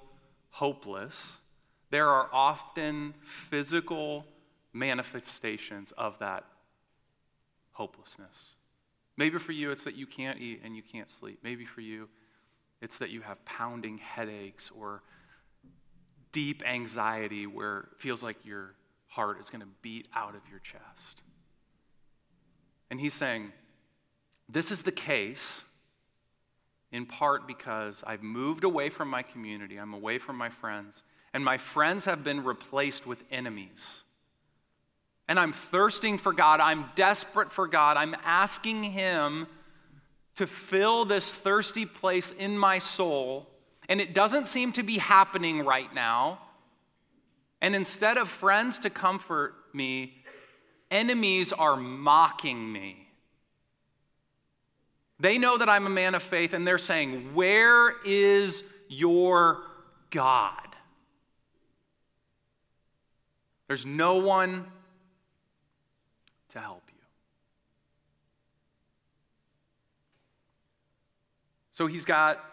hopeless, 0.50 1.38
there 1.90 2.10
are 2.10 2.30
often 2.34 3.14
physical 3.22 4.26
manifestations 4.74 5.92
of 5.94 6.20
that 6.20 6.44
hopelessness. 7.72 8.56
Maybe 9.18 9.38
for 9.40 9.52
you, 9.52 9.72
it's 9.72 9.84
that 9.84 9.96
you 9.96 10.06
can't 10.06 10.40
eat 10.40 10.62
and 10.64 10.76
you 10.76 10.84
can't 10.84 11.10
sleep. 11.10 11.40
Maybe 11.44 11.66
for 11.66 11.82
you, 11.82 12.10
it's 12.82 12.98
that 13.00 13.10
you 13.10 13.22
have 13.22 13.44
pounding 13.46 13.98
headaches 13.98 14.72
or 14.72 15.02
deep 16.32 16.62
anxiety 16.68 17.48
where 17.48 17.80
it 17.80 17.86
feels 17.98 18.22
like 18.22 18.46
your 18.46 18.76
heart 19.08 19.40
is 19.40 19.50
going 19.50 19.62
to 19.62 19.68
beat 19.82 20.08
out 20.16 20.36
of 20.36 20.42
your 20.50 20.60
chest. 20.60 21.24
And 22.92 23.00
he's 23.00 23.14
saying, 23.14 23.52
This 24.48 24.72
is 24.72 24.84
the 24.84 24.92
case 24.92 25.64
in 26.92 27.06
part 27.06 27.48
because 27.48 28.04
I've 28.08 28.24
moved 28.24 28.64
away 28.64 28.90
from 28.90 29.10
my 29.10 29.22
community, 29.22 29.78
I'm 29.78 29.94
away 29.94 30.18
from 30.20 30.38
my 30.38 30.50
friends, 30.50 31.04
and 31.34 31.44
my 31.44 31.58
friends 31.58 32.06
have 32.06 32.24
been 32.24 32.44
replaced 32.44 33.06
with 33.06 33.24
enemies 33.32 34.04
and 35.28 35.40
I'm 35.40 35.52
thirsting 35.52 36.18
for 36.18 36.32
God. 36.32 36.60
I'm 36.60 36.86
desperate 36.96 37.52
for 37.52 37.68
God. 37.68 37.98
I'm 37.98 38.16
asking 38.24 38.84
Him 38.84 39.48
to 40.36 40.48
fill 40.48 41.04
this 41.06 41.34
thirsty 41.34 41.86
place 41.86 42.32
in 42.32 42.58
my 42.58 42.80
soul. 42.80 43.48
And 43.90 44.00
it 44.00 44.14
doesn't 44.14 44.48
seem 44.48 44.72
to 44.74 44.84
be 44.84 44.98
happening 44.98 45.66
right 45.66 45.94
now. 45.94 46.40
And 47.62 47.76
instead 47.76 48.18
of 48.18 48.30
friends 48.30 48.80
to 48.80 48.90
comfort 48.90 49.56
me, 49.74 50.14
enemies 50.92 51.52
are 51.52 51.76
mocking 51.76 52.72
me. 52.72 53.07
They 55.20 55.38
know 55.38 55.58
that 55.58 55.68
I'm 55.68 55.88
a 55.88 55.90
man 55.90 56.14
of 56.16 56.22
faith, 56.22 56.54
and 56.54 56.68
they're 56.68 56.78
saying, 56.78 57.34
Where 57.34 57.96
is 58.06 58.64
your 58.88 59.64
God? 60.12 60.68
There's 63.68 63.86
no 63.86 64.16
one 64.16 64.66
to 66.50 66.60
help 66.60 66.84
you. 66.88 66.94
So 71.72 71.88
he's 71.88 72.06
got 72.06 72.44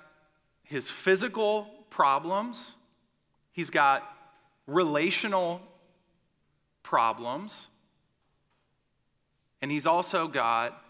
his 0.64 0.90
physical 0.90 1.68
problems, 1.90 2.76
he's 3.52 3.70
got 3.70 4.02
relational 4.66 5.60
problems, 6.82 7.68
and 9.62 9.70
he's 9.70 9.86
also 9.86 10.26
got 10.26 10.83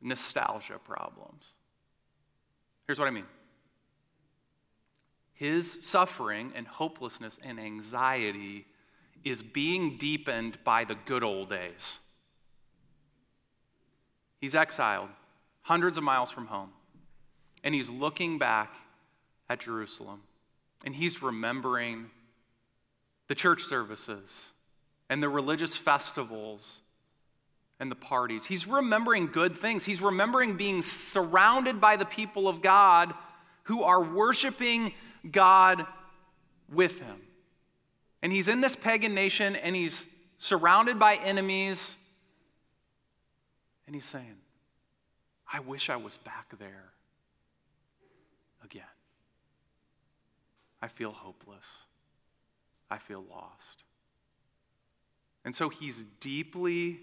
nostalgia 0.00 0.78
problems. 0.82 1.54
Here's 2.86 2.98
what 2.98 3.08
I 3.08 3.12
mean 3.12 3.26
his 5.32 5.86
suffering 5.86 6.52
and 6.54 6.66
hopelessness 6.66 7.38
and 7.42 7.58
anxiety 7.58 8.66
is 9.24 9.42
being 9.42 9.96
deepened 9.96 10.58
by 10.64 10.84
the 10.84 10.94
good 10.94 11.22
old 11.22 11.48
days. 11.48 11.98
He's 14.38 14.54
exiled 14.54 15.08
hundreds 15.62 15.96
of 15.96 16.04
miles 16.04 16.30
from 16.30 16.46
home, 16.46 16.72
and 17.64 17.74
he's 17.74 17.88
looking 17.88 18.38
back 18.38 18.74
at 19.48 19.60
Jerusalem, 19.60 20.22
and 20.84 20.94
he's 20.94 21.22
remembering 21.22 22.10
the 23.28 23.34
church 23.34 23.62
services 23.62 24.52
and 25.08 25.22
the 25.22 25.28
religious 25.28 25.76
festivals 25.76 26.82
and 27.80 27.90
the 27.90 27.96
parties. 27.96 28.44
He's 28.44 28.66
remembering 28.66 29.26
good 29.26 29.56
things. 29.56 29.84
He's 29.84 30.02
remembering 30.02 30.56
being 30.56 30.82
surrounded 30.82 31.80
by 31.80 31.96
the 31.96 32.04
people 32.04 32.46
of 32.46 32.60
God 32.60 33.14
who 33.64 33.82
are 33.82 34.02
worshiping 34.02 34.92
God 35.28 35.86
with 36.70 37.00
him. 37.00 37.16
And 38.22 38.32
he's 38.32 38.48
in 38.48 38.60
this 38.60 38.76
pagan 38.76 39.14
nation 39.14 39.56
and 39.56 39.74
he's 39.74 40.06
surrounded 40.36 40.98
by 40.98 41.16
enemies. 41.16 41.96
And 43.86 43.94
he's 43.94 44.04
saying, 44.04 44.36
I 45.50 45.60
wish 45.60 45.88
I 45.88 45.96
was 45.96 46.18
back 46.18 46.52
there 46.58 46.92
again. 48.62 48.82
I 50.82 50.88
feel 50.88 51.12
hopeless. 51.12 51.68
I 52.90 52.98
feel 52.98 53.24
lost. 53.30 53.84
And 55.44 55.56
so 55.56 55.70
he's 55.70 56.04
deeply 56.20 57.00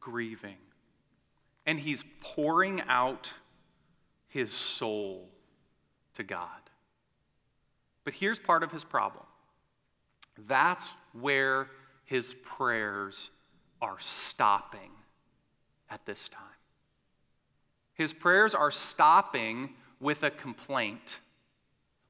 grieving 0.00 0.56
and 1.66 1.78
he's 1.78 2.04
pouring 2.20 2.80
out 2.88 3.32
his 4.26 4.52
soul 4.52 5.28
to 6.14 6.22
God. 6.22 6.48
But 8.04 8.14
here's 8.14 8.38
part 8.38 8.62
of 8.62 8.72
his 8.72 8.84
problem 8.84 9.24
that's 10.46 10.94
where 11.12 11.68
his 12.04 12.34
prayers 12.42 13.30
are 13.82 13.98
stopping 13.98 14.90
at 15.90 16.06
this 16.06 16.28
time. 16.28 16.42
His 17.92 18.12
prayers 18.12 18.54
are 18.54 18.70
stopping 18.70 19.74
with 20.00 20.22
a 20.22 20.30
complaint. 20.30 21.20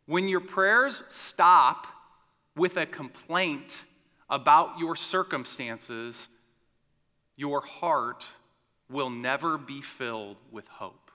When 0.06 0.28
your 0.28 0.40
prayers 0.40 1.02
stop 1.08 1.86
with 2.54 2.76
a 2.76 2.86
complaint 2.86 3.84
about 4.30 4.78
your 4.78 4.94
circumstances, 4.94 6.28
your 7.38 7.60
heart 7.60 8.26
will 8.90 9.08
never 9.08 9.56
be 9.56 9.80
filled 9.80 10.36
with 10.50 10.66
hope. 10.66 11.12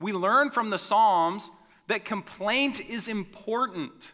We 0.00 0.12
learn 0.12 0.50
from 0.50 0.70
the 0.70 0.78
Psalms 0.78 1.50
that 1.86 2.06
complaint 2.06 2.80
is 2.80 3.08
important. 3.08 4.12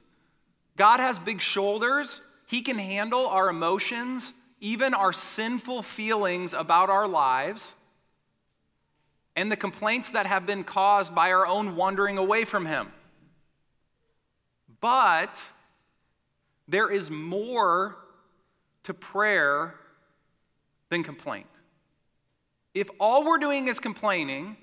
God 0.76 0.98
has 0.98 1.20
big 1.20 1.40
shoulders, 1.40 2.20
He 2.48 2.62
can 2.62 2.78
handle 2.78 3.28
our 3.28 3.48
emotions, 3.48 4.34
even 4.60 4.92
our 4.92 5.12
sinful 5.12 5.84
feelings 5.84 6.52
about 6.52 6.90
our 6.90 7.06
lives, 7.06 7.76
and 9.36 9.52
the 9.52 9.56
complaints 9.56 10.10
that 10.10 10.26
have 10.26 10.46
been 10.46 10.64
caused 10.64 11.14
by 11.14 11.30
our 11.30 11.46
own 11.46 11.76
wandering 11.76 12.18
away 12.18 12.44
from 12.44 12.66
Him. 12.66 12.88
But 14.80 15.48
there 16.66 16.90
is 16.90 17.08
more 17.08 17.96
to 18.86 18.94
prayer 18.94 19.74
than 20.90 21.02
complaint. 21.02 21.48
If 22.72 22.88
all 23.00 23.24
we're 23.24 23.38
doing 23.38 23.66
is 23.66 23.80
complaining, 23.80 24.56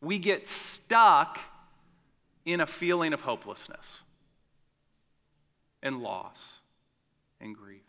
we 0.00 0.18
get 0.18 0.48
stuck 0.48 1.38
in 2.46 2.62
a 2.62 2.66
feeling 2.66 3.12
of 3.12 3.20
hopelessness 3.20 4.02
and 5.82 6.02
loss 6.02 6.60
and 7.38 7.54
grief. 7.54 7.82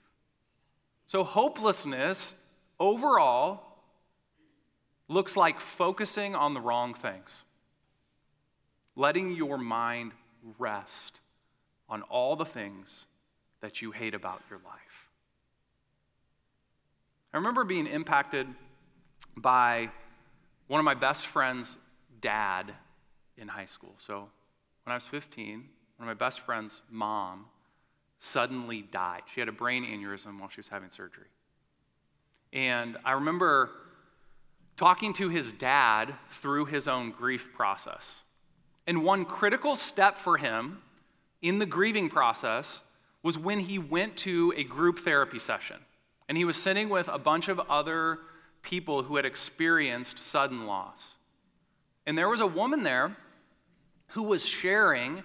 So, 1.07 1.23
hopelessness 1.23 2.33
overall 2.77 3.63
looks 5.07 5.37
like 5.37 5.61
focusing 5.61 6.35
on 6.35 6.53
the 6.53 6.59
wrong 6.59 6.93
things, 6.93 7.45
letting 8.97 9.31
your 9.31 9.57
mind 9.57 10.11
rest 10.59 11.21
on 11.87 12.01
all 12.01 12.35
the 12.35 12.45
things 12.45 13.07
that 13.61 13.81
you 13.81 13.91
hate 13.91 14.13
about 14.13 14.41
your 14.49 14.59
life. 14.65 15.04
I 17.35 17.37
remember 17.37 17.65
being 17.65 17.85
impacted 17.85 18.47
by 19.35 19.91
one 20.67 20.79
of 20.79 20.85
my 20.85 20.93
best 20.93 21.27
friend's 21.27 21.77
dad 22.21 22.73
in 23.37 23.49
high 23.49 23.65
school. 23.65 23.93
So 23.97 24.29
when 24.85 24.93
I 24.93 24.93
was 24.93 25.03
15, 25.03 25.55
one 25.55 25.65
of 25.99 26.05
my 26.05 26.13
best 26.13 26.39
friend's 26.39 26.81
mom 26.89 27.47
suddenly 28.17 28.83
died. 28.83 29.23
She 29.33 29.41
had 29.41 29.49
a 29.49 29.51
brain 29.51 29.83
aneurysm 29.83 30.39
while 30.39 30.47
she 30.47 30.61
was 30.61 30.69
having 30.69 30.89
surgery. 30.89 31.27
And 32.53 32.95
I 33.03 33.11
remember 33.11 33.69
talking 34.77 35.11
to 35.15 35.27
his 35.27 35.51
dad 35.51 36.15
through 36.29 36.67
his 36.67 36.87
own 36.87 37.11
grief 37.11 37.51
process. 37.53 38.23
And 38.87 39.03
one 39.03 39.25
critical 39.25 39.75
step 39.75 40.15
for 40.15 40.37
him 40.37 40.81
in 41.41 41.59
the 41.59 41.65
grieving 41.65 42.07
process 42.07 42.81
was 43.21 43.37
when 43.37 43.59
he 43.59 43.77
went 43.77 44.15
to 44.19 44.53
a 44.55 44.63
group 44.63 44.99
therapy 44.99 45.39
session. 45.39 45.79
And 46.27 46.37
he 46.37 46.45
was 46.45 46.55
sitting 46.55 46.89
with 46.89 47.07
a 47.07 47.19
bunch 47.19 47.47
of 47.47 47.59
other 47.69 48.19
people 48.61 49.03
who 49.03 49.15
had 49.15 49.25
experienced 49.25 50.21
sudden 50.21 50.65
loss. 50.65 51.15
And 52.05 52.17
there 52.17 52.29
was 52.29 52.39
a 52.39 52.47
woman 52.47 52.83
there 52.83 53.15
who 54.09 54.23
was 54.23 54.45
sharing 54.45 55.23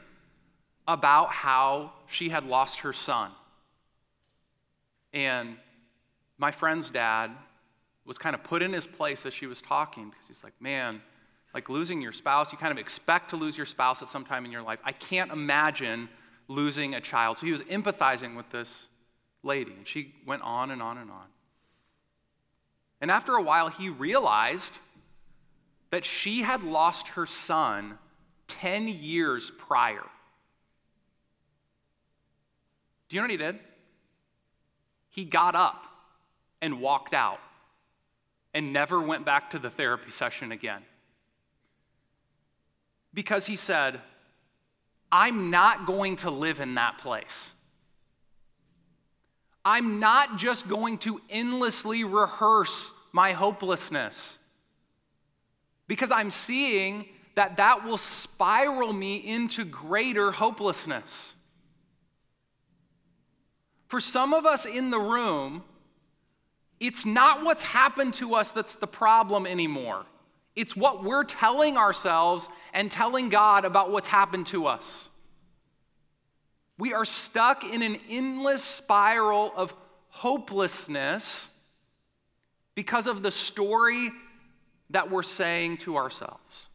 about 0.86 1.32
how 1.32 1.92
she 2.06 2.28
had 2.28 2.44
lost 2.44 2.80
her 2.80 2.92
son. 2.92 3.30
And 5.12 5.56
my 6.38 6.50
friend's 6.50 6.90
dad 6.90 7.30
was 8.04 8.18
kind 8.18 8.34
of 8.34 8.42
put 8.42 8.62
in 8.62 8.72
his 8.72 8.86
place 8.86 9.26
as 9.26 9.34
she 9.34 9.46
was 9.46 9.60
talking 9.60 10.10
because 10.10 10.26
he's 10.26 10.42
like, 10.42 10.54
man, 10.60 11.00
like 11.54 11.68
losing 11.68 12.00
your 12.00 12.12
spouse, 12.12 12.52
you 12.52 12.58
kind 12.58 12.72
of 12.72 12.78
expect 12.78 13.30
to 13.30 13.36
lose 13.36 13.56
your 13.56 13.66
spouse 13.66 14.02
at 14.02 14.08
some 14.08 14.24
time 14.24 14.44
in 14.44 14.52
your 14.52 14.62
life. 14.62 14.78
I 14.84 14.92
can't 14.92 15.32
imagine 15.32 16.08
losing 16.48 16.94
a 16.94 17.00
child. 17.00 17.38
So 17.38 17.46
he 17.46 17.52
was 17.52 17.62
empathizing 17.62 18.36
with 18.36 18.50
this 18.50 18.88
lady, 19.42 19.72
and 19.72 19.86
she 19.86 20.14
went 20.26 20.42
on 20.42 20.70
and 20.70 20.82
on 20.82 20.98
and 20.98 21.10
on. 21.10 21.26
And 23.00 23.10
after 23.10 23.34
a 23.34 23.42
while, 23.42 23.68
he 23.68 23.88
realized 23.88 24.78
that 25.90 26.04
she 26.04 26.42
had 26.42 26.62
lost 26.62 27.08
her 27.08 27.26
son 27.26 27.98
10 28.46 28.88
years 28.88 29.50
prior. 29.50 30.04
Do 33.08 33.16
you 33.16 33.22
know 33.22 33.24
what 33.24 33.30
he 33.30 33.36
did? 33.36 33.58
He 35.08 35.24
got 35.24 35.54
up 35.54 35.86
and 36.60 36.80
walked 36.80 37.14
out 37.14 37.40
and 38.54 38.72
never 38.72 39.00
went 39.00 39.24
back 39.24 39.50
to 39.50 39.58
the 39.58 39.70
therapy 39.70 40.10
session 40.10 40.52
again. 40.52 40.82
Because 43.12 43.46
he 43.46 43.56
said, 43.56 44.00
I'm 45.10 45.50
not 45.50 45.86
going 45.86 46.16
to 46.16 46.30
live 46.30 46.60
in 46.60 46.74
that 46.76 46.98
place. 46.98 47.52
I'm 49.64 50.00
not 50.00 50.38
just 50.38 50.68
going 50.68 50.98
to 50.98 51.20
endlessly 51.28 52.04
rehearse 52.04 52.92
my 53.12 53.32
hopelessness 53.32 54.38
because 55.86 56.10
I'm 56.10 56.30
seeing 56.30 57.06
that 57.34 57.56
that 57.58 57.84
will 57.84 57.96
spiral 57.96 58.92
me 58.92 59.16
into 59.16 59.64
greater 59.64 60.30
hopelessness. 60.30 61.34
For 63.88 64.00
some 64.00 64.32
of 64.32 64.46
us 64.46 64.66
in 64.66 64.90
the 64.90 64.98
room, 64.98 65.64
it's 66.78 67.04
not 67.04 67.44
what's 67.44 67.62
happened 67.62 68.14
to 68.14 68.34
us 68.34 68.52
that's 68.52 68.76
the 68.76 68.86
problem 68.86 69.46
anymore. 69.46 70.06
It's 70.56 70.74
what 70.74 71.04
we're 71.04 71.24
telling 71.24 71.76
ourselves 71.76 72.48
and 72.72 72.90
telling 72.90 73.28
God 73.28 73.64
about 73.64 73.90
what's 73.90 74.08
happened 74.08 74.46
to 74.46 74.66
us. 74.66 75.09
We 76.80 76.94
are 76.94 77.04
stuck 77.04 77.62
in 77.62 77.82
an 77.82 77.98
endless 78.08 78.64
spiral 78.64 79.52
of 79.54 79.74
hopelessness 80.08 81.50
because 82.74 83.06
of 83.06 83.22
the 83.22 83.30
story 83.30 84.08
that 84.88 85.10
we're 85.10 85.22
saying 85.22 85.76
to 85.78 85.98
ourselves. 85.98 86.70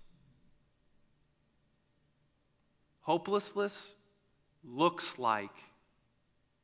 Hopelessness 3.01 3.95
looks 4.63 5.17
like 5.17 5.49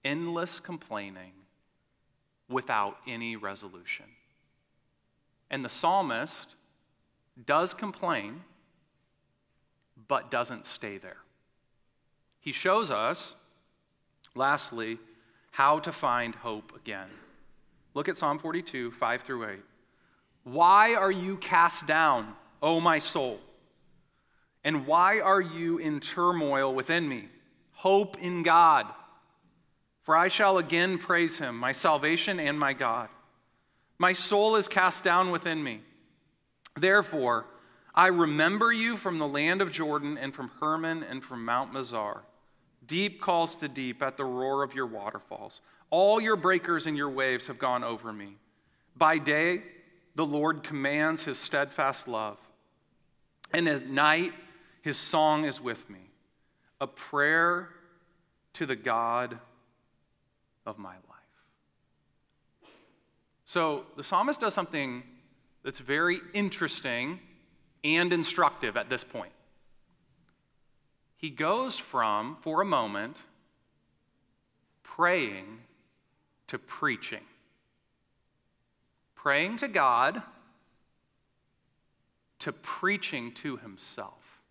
endless 0.05 0.59
complaining 0.59 1.33
without 2.47 2.97
any 3.07 3.37
resolution. 3.37 4.05
And 5.49 5.65
the 5.65 5.69
psalmist 5.69 6.55
does 7.43 7.73
complain, 7.73 8.43
but 10.07 10.29
doesn't 10.29 10.67
stay 10.67 10.99
there. 10.99 11.17
He 12.41 12.51
shows 12.51 12.91
us, 12.91 13.35
lastly, 14.35 14.99
how 15.51 15.79
to 15.79 15.91
find 15.91 16.35
hope 16.35 16.75
again. 16.75 17.07
Look 17.93 18.09
at 18.09 18.17
Psalm 18.17 18.37
42, 18.37 18.91
5 18.91 19.21
through 19.21 19.49
8. 19.49 19.59
Why 20.43 20.95
are 20.95 21.11
you 21.11 21.37
cast 21.37 21.87
down, 21.87 22.33
O 22.61 22.81
my 22.81 22.99
soul? 22.99 23.39
And 24.63 24.85
why 24.85 25.21
are 25.21 25.41
you 25.41 25.77
in 25.77 25.99
turmoil 25.99 26.73
within 26.73 27.07
me? 27.07 27.29
Hope 27.71 28.17
in 28.19 28.43
God 28.43 28.87
for 30.01 30.15
I 30.17 30.27
shall 30.27 30.57
again 30.57 30.97
praise 30.97 31.39
him, 31.39 31.57
my 31.57 31.71
salvation 31.71 32.39
and 32.39 32.59
my 32.59 32.73
God. 32.73 33.09
My 33.97 34.13
soul 34.13 34.55
is 34.55 34.67
cast 34.67 35.03
down 35.03 35.31
within 35.31 35.63
me. 35.63 35.81
Therefore, 36.75 37.45
I 37.93 38.07
remember 38.07 38.71
you 38.71 38.97
from 38.97 39.19
the 39.19 39.27
land 39.27 39.61
of 39.61 39.71
Jordan 39.71 40.17
and 40.17 40.33
from 40.33 40.49
Hermon 40.59 41.03
and 41.03 41.23
from 41.23 41.45
Mount 41.45 41.71
Mizar. 41.71 42.21
Deep 42.91 43.21
calls 43.21 43.55
to 43.55 43.69
deep 43.69 44.03
at 44.03 44.17
the 44.17 44.25
roar 44.25 44.63
of 44.63 44.75
your 44.75 44.85
waterfalls. 44.85 45.61
All 45.91 46.19
your 46.19 46.35
breakers 46.35 46.87
and 46.87 46.97
your 46.97 47.09
waves 47.09 47.47
have 47.47 47.57
gone 47.57 47.85
over 47.85 48.11
me. 48.11 48.35
By 48.97 49.17
day, 49.17 49.63
the 50.15 50.25
Lord 50.25 50.61
commands 50.61 51.23
his 51.23 51.37
steadfast 51.37 52.09
love, 52.09 52.37
and 53.53 53.69
at 53.69 53.87
night, 53.87 54.33
his 54.81 54.97
song 54.97 55.45
is 55.45 55.61
with 55.61 55.89
me, 55.89 56.01
a 56.81 56.87
prayer 56.87 57.69
to 58.55 58.65
the 58.65 58.75
God 58.75 59.39
of 60.65 60.77
my 60.77 60.95
life. 60.95 62.67
So 63.45 63.85
the 63.95 64.03
psalmist 64.03 64.41
does 64.41 64.53
something 64.53 65.03
that's 65.63 65.79
very 65.79 66.19
interesting 66.33 67.21
and 67.85 68.11
instructive 68.11 68.75
at 68.75 68.89
this 68.89 69.05
point. 69.05 69.31
He 71.21 71.29
goes 71.29 71.77
from, 71.77 72.37
for 72.41 72.61
a 72.61 72.65
moment, 72.65 73.21
praying 74.81 75.59
to 76.47 76.57
preaching. 76.57 77.21
Praying 79.13 79.57
to 79.57 79.67
God 79.67 80.23
to 82.39 82.51
preaching 82.51 83.31
to 83.33 83.57
himself. 83.57 84.41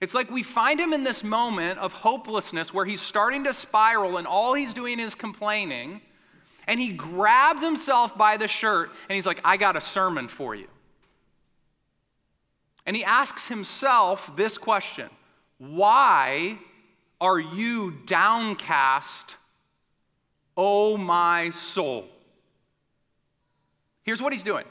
It's 0.00 0.14
like 0.14 0.32
we 0.32 0.42
find 0.42 0.80
him 0.80 0.92
in 0.92 1.04
this 1.04 1.22
moment 1.22 1.78
of 1.78 1.92
hopelessness 1.92 2.74
where 2.74 2.84
he's 2.84 3.00
starting 3.00 3.44
to 3.44 3.54
spiral 3.54 4.16
and 4.16 4.26
all 4.26 4.52
he's 4.52 4.74
doing 4.74 4.98
is 4.98 5.14
complaining. 5.14 6.00
And 6.66 6.80
he 6.80 6.88
grabs 6.88 7.62
himself 7.62 8.18
by 8.18 8.36
the 8.36 8.48
shirt 8.48 8.90
and 9.08 9.14
he's 9.14 9.26
like, 9.26 9.40
I 9.44 9.56
got 9.56 9.76
a 9.76 9.80
sermon 9.80 10.26
for 10.26 10.56
you. 10.56 10.66
And 12.84 12.96
he 12.96 13.04
asks 13.04 13.46
himself 13.46 14.34
this 14.34 14.58
question 14.58 15.08
Why 15.58 16.58
are 17.20 17.38
you 17.38 17.92
downcast, 18.06 19.36
O 20.56 20.96
my 20.96 21.50
soul? 21.50 22.06
Here's 24.02 24.20
what 24.20 24.32
he's 24.32 24.42
doing. 24.42 24.64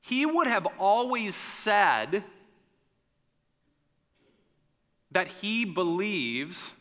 He 0.00 0.24
would 0.24 0.46
have 0.46 0.66
always 0.78 1.34
said 1.34 2.22
that 5.10 5.28
he 5.28 5.64
believes 5.64 6.74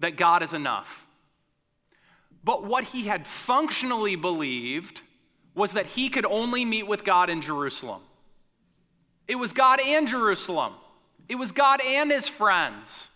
that 0.00 0.16
God 0.16 0.42
is 0.42 0.54
enough. 0.54 1.06
But 2.44 2.64
what 2.64 2.84
he 2.84 3.06
had 3.06 3.26
functionally 3.26 4.16
believed 4.16 5.02
was 5.54 5.72
that 5.72 5.86
he 5.86 6.08
could 6.08 6.24
only 6.24 6.64
meet 6.64 6.86
with 6.86 7.04
God 7.04 7.28
in 7.28 7.40
Jerusalem. 7.40 8.00
It 9.26 9.34
was 9.34 9.52
God 9.52 9.80
and 9.84 10.06
Jerusalem. 10.06 10.72
It 11.28 11.36
was 11.36 11.52
God 11.52 11.80
and 11.84 12.10
his 12.10 12.28
friends. 12.28 13.10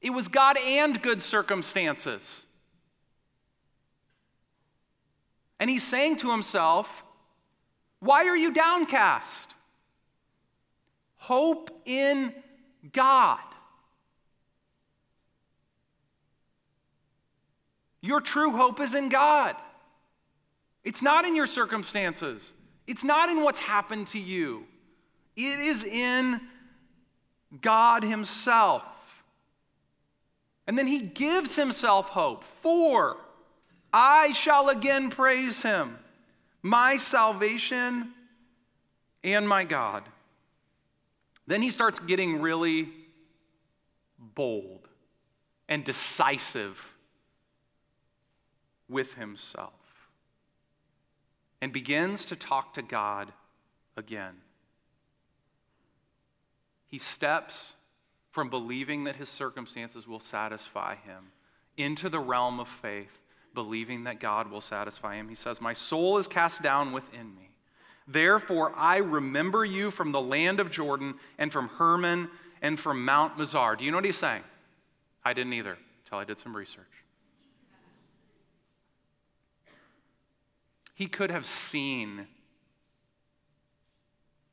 It 0.00 0.10
was 0.10 0.28
God 0.28 0.56
and 0.58 1.00
good 1.00 1.22
circumstances. 1.22 2.46
And 5.58 5.70
he's 5.70 5.82
saying 5.82 6.16
to 6.16 6.30
himself, 6.30 7.02
Why 8.00 8.26
are 8.26 8.36
you 8.36 8.52
downcast? 8.52 9.54
Hope 11.16 11.70
in 11.84 12.34
God. 12.92 13.38
Your 18.00 18.20
true 18.20 18.52
hope 18.52 18.80
is 18.80 18.94
in 18.94 19.08
God. 19.08 19.56
It's 20.84 21.02
not 21.02 21.24
in 21.24 21.34
your 21.34 21.46
circumstances, 21.46 22.54
it's 22.86 23.02
not 23.02 23.28
in 23.28 23.42
what's 23.42 23.60
happened 23.60 24.06
to 24.08 24.20
you. 24.20 24.66
It 25.34 25.58
is 25.58 25.84
in 25.84 26.40
God 27.60 28.02
Himself. 28.02 28.84
And 30.66 30.76
then 30.76 30.86
He 30.86 31.00
gives 31.00 31.56
Himself 31.56 32.10
hope. 32.10 32.44
For 32.44 33.18
I 33.92 34.32
shall 34.32 34.68
again 34.68 35.10
praise 35.10 35.62
Him, 35.62 35.98
my 36.62 36.96
salvation 36.96 38.12
and 39.22 39.48
my 39.48 39.64
God. 39.64 40.04
Then 41.46 41.62
he 41.62 41.70
starts 41.70 41.98
getting 42.00 42.40
really 42.40 42.88
bold 44.18 44.88
and 45.68 45.84
decisive 45.84 46.96
with 48.88 49.14
himself 49.14 49.72
and 51.60 51.72
begins 51.72 52.24
to 52.26 52.36
talk 52.36 52.74
to 52.74 52.82
God 52.82 53.32
again. 53.96 54.34
He 56.88 56.98
steps 56.98 57.74
from 58.30 58.50
believing 58.50 59.04
that 59.04 59.16
his 59.16 59.28
circumstances 59.28 60.06
will 60.06 60.20
satisfy 60.20 60.94
him 60.94 61.32
into 61.76 62.08
the 62.08 62.20
realm 62.20 62.60
of 62.60 62.68
faith, 62.68 63.20
believing 63.54 64.04
that 64.04 64.20
God 64.20 64.50
will 64.50 64.60
satisfy 64.60 65.16
him. 65.16 65.28
He 65.28 65.34
says, 65.34 65.60
My 65.60 65.72
soul 65.72 66.18
is 66.18 66.28
cast 66.28 66.62
down 66.62 66.92
within 66.92 67.34
me. 67.34 67.50
Therefore, 68.06 68.72
I 68.76 68.98
remember 68.98 69.64
you 69.64 69.90
from 69.90 70.12
the 70.12 70.20
land 70.20 70.60
of 70.60 70.70
Jordan 70.70 71.14
and 71.38 71.52
from 71.52 71.68
Hermon 71.68 72.28
and 72.62 72.78
from 72.78 73.04
Mount 73.04 73.36
Mizar. 73.36 73.76
Do 73.76 73.84
you 73.84 73.90
know 73.90 73.96
what 73.96 74.04
he's 74.04 74.16
saying? 74.16 74.44
I 75.24 75.32
didn't 75.32 75.54
either 75.54 75.76
until 76.04 76.18
I 76.18 76.24
did 76.24 76.38
some 76.38 76.56
research. 76.56 76.84
He 80.94 81.06
could 81.06 81.30
have 81.30 81.44
seen 81.44 82.26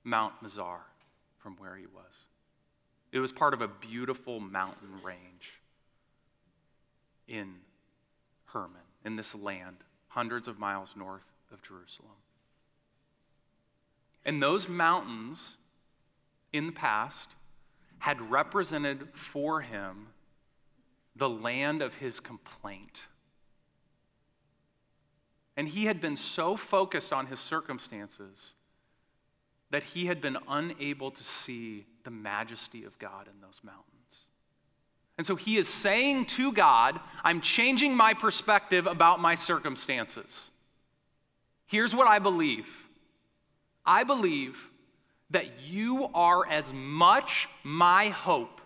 Mount 0.03 0.33
Mizar 0.43 0.79
from 1.37 1.55
where 1.57 1.75
he 1.75 1.85
was. 1.85 2.12
It 3.13 3.19
was 3.19 3.31
part 3.31 3.53
of 3.53 3.61
a 3.61 3.67
beautiful 3.67 4.39
mountain 4.39 4.89
range 5.03 5.61
in 7.27 7.57
Hermon, 8.45 8.81
in 9.05 9.15
this 9.15 9.35
land, 9.35 9.77
hundreds 10.07 10.47
of 10.47 10.57
miles 10.57 10.95
north 10.97 11.31
of 11.51 11.61
Jerusalem. 11.61 12.17
And 14.25 14.41
those 14.41 14.67
mountains 14.67 15.57
in 16.51 16.65
the 16.65 16.71
past 16.71 17.35
had 17.99 18.31
represented 18.31 19.09
for 19.13 19.61
him 19.61 20.07
the 21.15 21.29
land 21.29 21.83
of 21.83 21.95
his 21.95 22.19
complaint. 22.19 23.05
And 25.55 25.69
he 25.69 25.85
had 25.85 26.01
been 26.01 26.15
so 26.15 26.55
focused 26.55 27.13
on 27.13 27.27
his 27.27 27.39
circumstances 27.39 28.55
that 29.73 29.81
he 29.81 30.05
had 30.05 30.21
been 30.21 30.37
unable 30.47 31.09
to 31.09 31.23
see 31.23 31.83
the 32.03 32.11
majesty 32.11 32.83
of 32.83 32.99
God 32.99 33.27
in 33.27 33.41
those 33.41 33.59
mountains. 33.63 34.27
And 35.17 35.25
so 35.25 35.35
he 35.35 35.57
is 35.57 35.67
saying 35.67 36.25
to 36.25 36.51
God, 36.53 36.99
I'm 37.23 37.41
changing 37.41 37.97
my 37.97 38.13
perspective 38.13 38.85
about 38.85 39.19
my 39.19 39.33
circumstances. 39.33 40.51
Here's 41.65 41.95
what 41.95 42.07
I 42.07 42.19
believe 42.19 42.67
I 43.83 44.03
believe 44.03 44.69
that 45.31 45.47
you 45.65 46.07
are 46.13 46.47
as 46.47 46.71
much 46.71 47.49
my 47.63 48.09
hope 48.09 48.61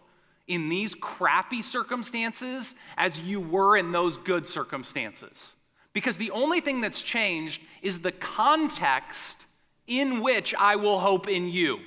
in 0.45 0.67
these 0.67 0.93
crappy 0.93 1.61
circumstances 1.61 2.75
as 2.97 3.21
you 3.21 3.39
were 3.39 3.77
in 3.77 3.93
those 3.93 4.17
good 4.17 4.45
circumstances. 4.45 5.55
Because 5.93 6.17
the 6.17 6.31
only 6.31 6.59
thing 6.59 6.81
that's 6.81 7.01
changed 7.01 7.61
is 7.81 8.01
the 8.01 8.11
context 8.11 9.46
in 9.87 10.21
which 10.21 10.53
I 10.55 10.75
will 10.75 10.99
hope 10.99 11.27
in 11.27 11.49
you. 11.49 11.79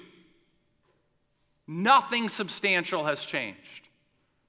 Nothing 1.67 2.29
substantial 2.29 3.05
has 3.05 3.25
changed 3.25 3.89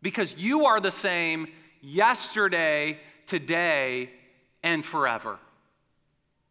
because 0.02 0.36
you 0.38 0.66
are 0.66 0.80
the 0.80 0.90
same 0.90 1.48
yesterday, 1.82 2.98
today, 3.28 4.10
and 4.64 4.86
forever. 4.86 5.38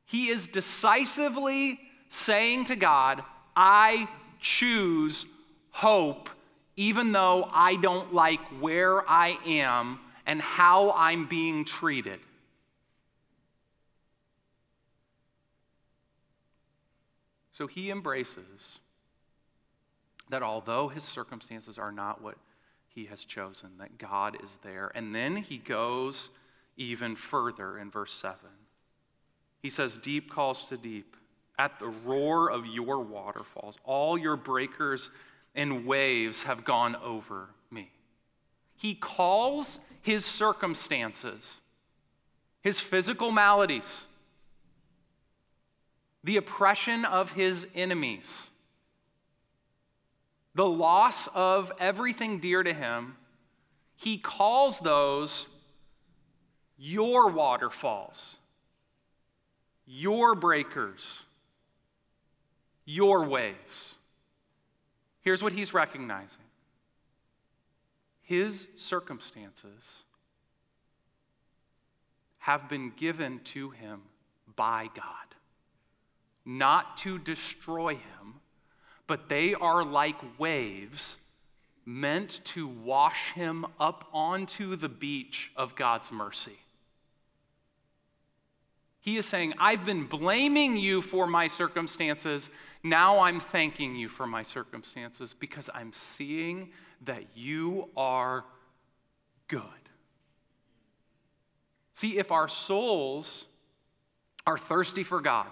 He 0.05 0.29
is 0.29 0.47
decisively 0.47 1.81
saying 2.09 2.65
to 2.65 2.77
God, 2.77 3.23
I 3.57 4.09
choose 4.41 5.27
hope, 5.71 6.29
even 6.77 7.13
though 7.13 7.49
I 7.53 7.77
don't 7.77 8.13
like 8.13 8.41
where 8.61 9.09
I 9.09 9.39
am 9.47 10.01
and 10.27 10.41
how 10.41 10.93
I'm 10.93 11.27
being 11.27 11.65
treated. 11.65 12.21
So 17.61 17.66
he 17.66 17.90
embraces 17.90 18.81
that 20.31 20.42
although 20.42 20.88
his 20.88 21.05
circumstances 21.05 21.79
are 21.79 21.92
not 21.92 22.23
what 22.23 22.38
he 22.88 23.05
has 23.05 23.23
chosen, 23.23 23.73
that 23.81 23.99
God 23.99 24.42
is 24.42 24.61
there. 24.62 24.90
And 24.94 25.14
then 25.14 25.37
he 25.37 25.59
goes 25.59 26.31
even 26.79 27.16
further 27.16 27.77
in 27.77 27.90
verse 27.90 28.14
7. 28.14 28.38
He 29.61 29.68
says, 29.68 29.99
Deep 29.99 30.31
calls 30.31 30.70
to 30.70 30.79
deep 30.79 31.18
at 31.59 31.79
the 31.79 31.88
roar 31.88 32.51
of 32.51 32.64
your 32.64 33.01
waterfalls. 33.01 33.77
All 33.85 34.16
your 34.16 34.37
breakers 34.37 35.11
and 35.55 35.85
waves 35.85 36.44
have 36.44 36.64
gone 36.64 36.96
over 36.96 37.51
me. 37.70 37.90
He 38.75 38.94
calls 38.94 39.81
his 40.01 40.25
circumstances, 40.25 41.61
his 42.62 42.81
physical 42.81 43.31
maladies, 43.31 44.07
the 46.23 46.37
oppression 46.37 47.05
of 47.05 47.33
his 47.33 47.67
enemies, 47.75 48.51
the 50.55 50.67
loss 50.67 51.29
of 51.29 51.73
everything 51.79 52.39
dear 52.39 52.63
to 52.63 52.73
him, 52.73 53.17
he 53.97 54.19
calls 54.19 54.81
those 54.81 55.47
your 56.79 57.31
waterfalls, 57.31 58.39
your 59.87 60.35
breakers, 60.35 61.27
your 62.85 63.25
waves. 63.25 63.99
Here's 65.21 65.43
what 65.43 65.53
he's 65.53 65.75
recognizing 65.75 66.43
his 68.23 68.69
circumstances 68.77 70.05
have 72.39 72.69
been 72.69 72.93
given 72.97 73.41
to 73.41 73.71
him 73.71 74.03
by 74.57 74.89
God, 74.95 75.30
not 76.44 76.96
to 76.98 77.18
destroy 77.18 77.94
him, 77.94 78.40
but 79.07 79.29
they 79.29 79.55
are 79.55 79.85
like 79.85 80.16
waves 80.38 81.18
meant 81.85 82.40
to 82.44 82.68
wash 82.68 83.33
him 83.33 83.66
up 83.79 84.09
onto 84.12 84.76
the 84.76 84.88
beach 84.88 85.50
of 85.57 85.74
God's 85.74 86.12
mercy. 86.12 86.59
He 89.00 89.16
is 89.16 89.24
saying, 89.24 89.55
I've 89.59 89.87
been 89.87 90.05
blaming 90.05 90.76
you 90.76 91.00
for 91.00 91.26
my 91.26 91.46
circumstances. 91.46 92.50
Now 92.83 93.20
I'm 93.20 93.40
thanking 93.40 93.96
you 93.96 94.09
for 94.11 94.26
my 94.26 94.42
circumstances 94.42 95.33
because 95.33 95.70
I'm 95.74 95.92
seeing 95.92 96.70
that 97.03 97.24
you 97.35 97.88
are 97.96 98.44
good. 99.48 99.62
See, 101.94 102.18
if 102.18 102.31
our 102.31 102.46
souls 102.46 103.46
are 104.46 104.59
thirsty 104.59 105.03
for 105.03 105.20
God, 105.20 105.48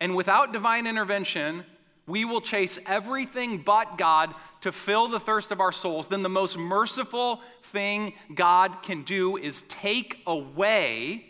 and 0.00 0.16
without 0.16 0.52
divine 0.52 0.86
intervention, 0.86 1.64
we 2.06 2.24
will 2.24 2.40
chase 2.40 2.78
everything 2.86 3.58
but 3.58 3.98
God 3.98 4.34
to 4.62 4.72
fill 4.72 5.08
the 5.08 5.20
thirst 5.20 5.52
of 5.52 5.60
our 5.60 5.72
souls, 5.72 6.08
then 6.08 6.22
the 6.22 6.28
most 6.28 6.58
merciful 6.58 7.40
thing 7.62 8.14
God 8.34 8.82
can 8.82 9.02
do 9.02 9.36
is 9.36 9.62
take 9.62 10.18
away 10.26 11.26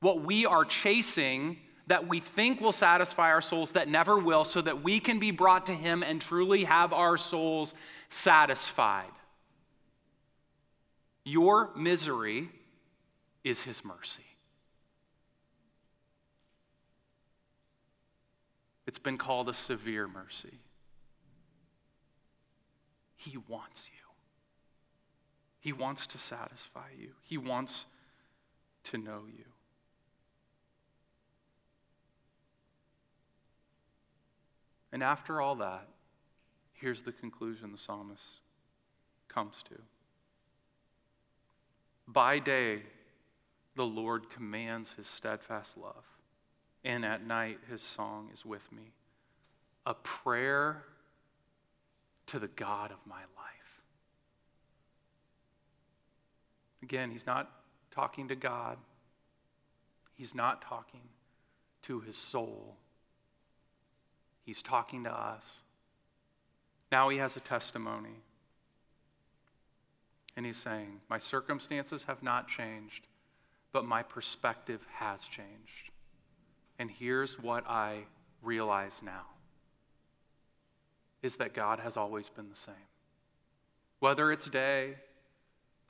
what 0.00 0.22
we 0.22 0.46
are 0.46 0.64
chasing 0.64 1.58
that 1.88 2.08
we 2.08 2.18
think 2.18 2.60
will 2.60 2.72
satisfy 2.72 3.30
our 3.30 3.40
souls 3.40 3.72
that 3.72 3.88
never 3.88 4.18
will, 4.18 4.44
so 4.44 4.60
that 4.60 4.82
we 4.82 4.98
can 4.98 5.18
be 5.18 5.30
brought 5.30 5.66
to 5.66 5.72
Him 5.72 6.02
and 6.02 6.20
truly 6.20 6.64
have 6.64 6.92
our 6.92 7.16
souls 7.16 7.74
satisfied. 8.08 9.04
Your 11.24 11.70
misery 11.76 12.48
is 13.44 13.62
His 13.62 13.84
mercy. 13.84 14.24
It's 18.86 18.98
been 18.98 19.18
called 19.18 19.48
a 19.48 19.54
severe 19.54 20.06
mercy. 20.06 20.58
He 23.16 23.36
wants 23.48 23.90
you. 23.92 24.06
He 25.58 25.72
wants 25.72 26.06
to 26.08 26.18
satisfy 26.18 26.90
you. 26.96 27.10
He 27.24 27.36
wants 27.36 27.86
to 28.84 28.98
know 28.98 29.22
you. 29.26 29.44
And 34.92 35.02
after 35.02 35.40
all 35.40 35.56
that, 35.56 35.88
here's 36.72 37.02
the 37.02 37.12
conclusion 37.12 37.72
the 37.72 37.78
psalmist 37.78 38.40
comes 39.28 39.64
to. 39.64 39.74
By 42.06 42.38
day, 42.38 42.82
the 43.74 43.84
Lord 43.84 44.30
commands 44.30 44.92
his 44.92 45.08
steadfast 45.08 45.76
love 45.76 46.04
and 46.86 47.04
at 47.04 47.26
night 47.26 47.58
his 47.68 47.82
song 47.82 48.30
is 48.32 48.46
with 48.46 48.70
me. 48.70 48.92
A 49.84 49.92
prayer 49.92 50.84
to 52.26 52.38
the 52.38 52.46
God 52.46 52.92
of 52.92 52.98
my 53.04 53.20
life. 53.36 53.82
Again, 56.84 57.10
he's 57.10 57.26
not 57.26 57.50
talking 57.90 58.28
to 58.28 58.36
God, 58.36 58.78
he's 60.14 60.34
not 60.34 60.62
talking 60.62 61.00
to 61.82 62.00
his 62.00 62.16
soul, 62.16 62.76
he's 64.44 64.62
talking 64.62 65.02
to 65.04 65.12
us. 65.12 65.62
Now 66.92 67.08
he 67.08 67.18
has 67.18 67.36
a 67.36 67.40
testimony. 67.40 68.22
And 70.36 70.46
he's 70.46 70.58
saying, 70.58 71.00
My 71.08 71.18
circumstances 71.18 72.04
have 72.04 72.22
not 72.22 72.46
changed, 72.46 73.08
but 73.72 73.84
my 73.86 74.02
perspective 74.02 74.86
has 74.92 75.26
changed. 75.26 75.90
And 76.78 76.90
here's 76.90 77.38
what 77.38 77.68
I 77.68 78.04
realize 78.42 79.02
now 79.02 79.26
is 81.22 81.36
that 81.36 81.54
God 81.54 81.80
has 81.80 81.96
always 81.96 82.28
been 82.28 82.48
the 82.48 82.56
same. 82.56 82.74
Whether 83.98 84.30
it's 84.30 84.48
day 84.48 84.96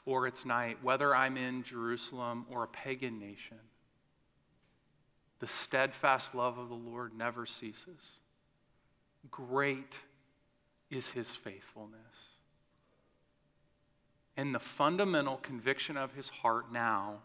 or 0.05 0.27
it's 0.27 0.47
night, 0.47 0.79
whether 0.83 1.15
I'm 1.15 1.37
in 1.37 1.63
Jerusalem 1.63 2.47
or 2.49 2.63
a 2.63 2.69
pagan 2.69 3.19
nation, 3.19 3.59
the 5.41 5.47
steadfast 5.47 6.35
love 6.35 6.57
of 6.57 6.69
the 6.69 6.75
Lord 6.75 7.13
never 7.15 7.45
ceases. 7.45 8.21
Great 9.31 10.01
is 10.91 11.11
his 11.11 11.35
faithfulness. 11.35 12.01
And 14.37 14.55
the 14.55 14.61
fundamental 14.61 15.37
conviction 15.39 15.97
of 15.97 16.15
his 16.15 16.29
heart 16.29 16.73
now 16.73 17.17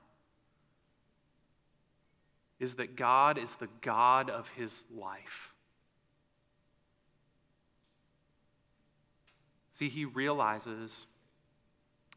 is 2.61 2.75
that 2.75 2.95
God 2.95 3.39
is 3.39 3.55
the 3.55 3.67
God 3.81 4.29
of 4.29 4.49
his 4.49 4.85
life. 4.95 5.51
See, 9.73 9.89
he 9.89 10.05
realizes 10.05 11.07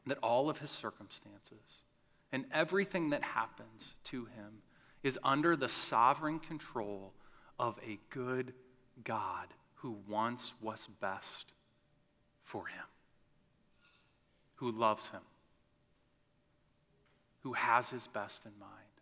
that 0.07 0.19
all 0.23 0.51
of 0.51 0.59
his 0.59 0.69
circumstances 0.69 1.83
and 2.31 2.45
everything 2.53 3.09
that 3.09 3.23
happens 3.23 3.95
to 4.05 4.27
him 4.27 4.61
is 5.03 5.19
under 5.25 5.57
the 5.57 5.69
sovereign 5.69 6.39
control 6.39 7.15
of 7.59 7.81
a 7.83 7.99
good 8.11 8.53
God 9.03 9.49
who 9.77 9.97
wants 10.07 10.53
what's 10.61 10.87
best 10.87 11.53
for 12.43 12.67
him, 12.67 12.85
who 14.57 14.71
loves 14.71 15.09
him, 15.09 15.23
who 17.41 17.55
has 17.55 17.89
his 17.89 18.07
best 18.07 18.45
in 18.45 18.53
mind. 18.61 18.94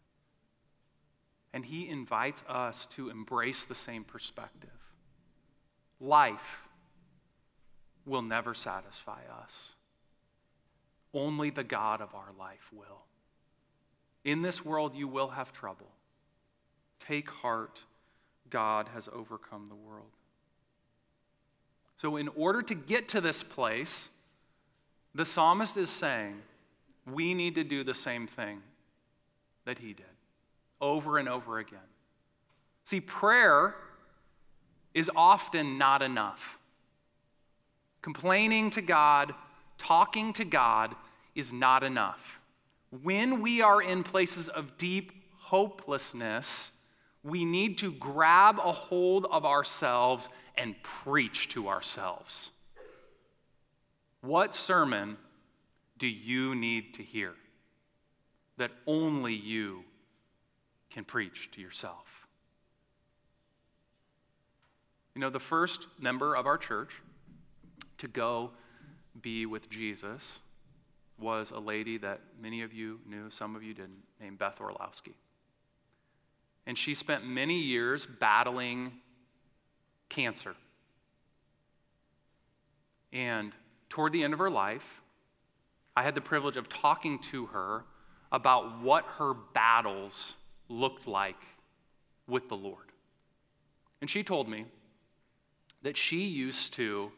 And 1.53 1.65
he 1.67 1.89
invites 1.89 2.43
us 2.49 2.87
to 2.87 3.11
embrace 3.11 3.65
the 3.65 3.75
same 3.75 4.05
perspective. 4.05 4.71
Life 6.01 6.67
will 8.07 8.23
never 8.23 8.55
satisfy 8.55 9.21
us, 9.43 9.75
only 11.15 11.51
the 11.51 11.65
God 11.65 12.01
of 12.01 12.15
our 12.15 12.33
life 12.39 12.71
will. 12.73 13.05
In 14.25 14.43
this 14.43 14.65
world, 14.65 14.95
you 14.95 15.07
will 15.07 15.29
have 15.29 15.53
trouble. 15.53 15.91
Take 16.99 17.31
heart, 17.31 17.83
God 18.51 18.89
has 18.95 19.09
overcome 19.13 19.67
the 19.67 19.75
world. 19.75 20.11
So, 21.99 22.17
in 22.17 22.29
order 22.29 22.63
to 22.63 22.75
get 22.75 23.09
to 23.11 23.21
this 23.21 23.43
place, 23.45 24.11
the 25.15 25.25
psalmist 25.25 25.77
is 25.77 25.91
saying 25.91 26.43
we 27.07 27.35
need 27.35 27.55
to 27.57 27.65
do 27.65 27.85
the 27.85 27.95
same 27.95 28.27
thing 28.27 28.63
that 29.65 29.79
he 29.79 29.93
did 29.93 30.07
over 30.83 31.17
and 31.17 31.29
over 31.29 31.59
again. 31.59 31.79
See, 32.85 33.01
prayer 33.01 33.75
is 34.93 35.11
often 35.17 35.79
not 35.79 36.03
enough. 36.03 36.59
Complaining 38.03 38.69
to 38.71 38.83
God, 38.83 39.33
talking 39.79 40.33
to 40.35 40.45
God 40.45 40.95
is 41.35 41.53
not 41.53 41.85
enough. 41.85 42.41
When 43.03 43.41
we 43.41 43.63
are 43.63 43.81
in 43.81 44.03
places 44.03 44.49
of 44.49 44.77
deep 44.77 45.13
hopelessness, 45.39 46.73
we 47.23 47.45
need 47.45 47.79
to 47.79 47.93
grab 47.93 48.59
a 48.59 48.73
hold 48.73 49.27
of 49.31 49.47
ourselves 49.47 50.29
and 50.57 50.75
preach 50.83 51.49
to 51.51 51.69
ourselves. 51.69 52.51
What 54.21 54.55
sermon 54.55 55.17
do 55.99 56.07
you 56.07 56.55
need 56.55 56.95
to 56.95 57.03
hear 57.03 57.35
that 58.59 58.73
only 58.87 59.35
you 59.35 59.85
can 60.93 61.05
preach 61.05 61.51
to 61.53 61.61
yourself. 61.61 62.27
You 65.15 65.21
know, 65.21 65.31
the 65.31 65.41
first 65.41 65.87
member 65.99 66.35
of 66.35 66.47
our 66.47 66.59
church 66.59 67.03
to 67.99 68.09
go 68.09 68.51
be 69.21 69.47
with 69.47 69.69
Jesus 69.69 70.41
was 71.19 71.51
a 71.51 71.59
lady 71.59 71.99
that 71.99 72.21
many 72.41 72.63
of 72.63 72.73
you 72.73 73.01
knew, 73.07 73.31
some 73.31 73.55
of 73.55 73.63
you 73.63 73.75
didn't, 73.75 74.03
named 74.21 74.39
Beth 74.39 74.61
Orlowski. 74.61 75.15
And 76.67 76.79
she 76.79 76.95
spent 76.95 77.27
many 77.27 77.61
years 77.61 78.07
battling 78.07 78.93
cancer. 80.09 80.55
And 83.13 83.53
toward 83.89 84.13
the 84.13 84.25
end 84.25 84.33
of 84.33 84.39
her 84.39 84.51
life, 84.51 85.03
I 85.95 86.03
had 86.03 86.15
the 86.15 86.21
privilege 86.21 86.57
of 86.57 86.69
talking 86.69 87.19
to 87.19 87.47
her 87.47 87.85
about 88.31 88.81
what 88.81 89.05
her 89.19 89.35
battles 89.35 90.37
looked 90.73 91.07
like 91.07 91.41
with 92.27 92.49
the 92.49 92.57
Lord. 92.57 92.87
And 94.01 94.09
she 94.09 94.23
told 94.23 94.49
me 94.49 94.67
that 95.83 95.97
she 95.97 96.25
used 96.25 96.73
to 96.75 97.13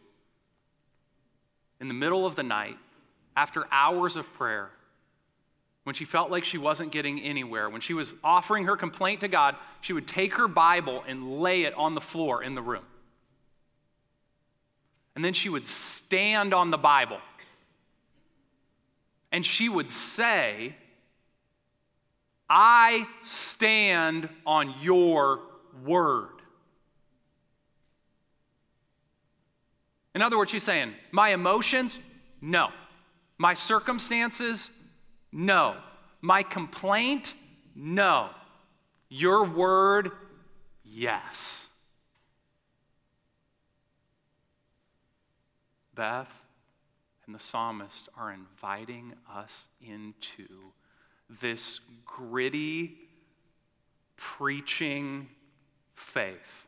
in 1.81 1.89
the 1.89 1.95
middle 1.95 2.25
of 2.27 2.35
the 2.35 2.43
night, 2.43 2.77
after 3.37 3.67
hours 3.71 4.17
of 4.17 4.33
prayer, 4.35 4.71
when 5.83 5.95
she 5.95 6.05
felt 6.05 6.31
like 6.31 6.45
she 6.45 6.57
wasn't 6.57 6.93
getting 6.93 7.21
anywhere, 7.21 7.69
when 7.69 7.81
she 7.81 7.93
was 7.93 8.15
offering 8.23 8.65
her 8.65 8.77
complaint 8.77 9.21
to 9.21 9.29
God, 9.29 9.57
she 9.81 9.93
would 9.93 10.07
take 10.07 10.35
her 10.35 10.49
Bible 10.49 11.05
and 11.07 11.41
lay 11.41 11.65
it 11.65 11.75
on 11.75 11.95
the 11.95 12.01
floor 12.01 12.43
in 12.43 12.55
the 12.55 12.63
room. 12.63 12.85
And 15.15 15.25
then 15.25 15.35
she 15.35 15.49
would 15.49 15.67
stand 15.67 16.55
on 16.55 16.71
the 16.71 16.79
Bible 16.79 17.19
and 19.31 19.45
she 19.45 19.69
would 19.69 19.91
say, 19.91 20.77
I 22.49 23.07
stand 23.23 24.29
on 24.47 24.75
your 24.83 25.41
word. 25.85 26.29
In 30.15 30.23
other 30.23 30.39
words, 30.39 30.51
she's 30.51 30.63
saying, 30.63 30.95
My 31.11 31.31
emotions, 31.31 31.99
no. 32.41 32.69
My 33.39 33.55
circumstances, 33.55 34.71
no. 35.33 35.77
My 36.21 36.43
complaint, 36.43 37.35
no. 37.75 38.31
Your 39.09 39.45
word, 39.45 40.13
yes. 40.85 41.69
Beth 45.95 46.43
and 47.27 47.35
the 47.35 47.41
psalmist 47.41 48.09
are 48.17 48.33
inviting 48.33 49.15
us 49.33 49.69
into 49.81 50.47
this 51.41 51.81
gritty, 52.05 52.97
preaching 54.17 55.29
faith 55.95 56.67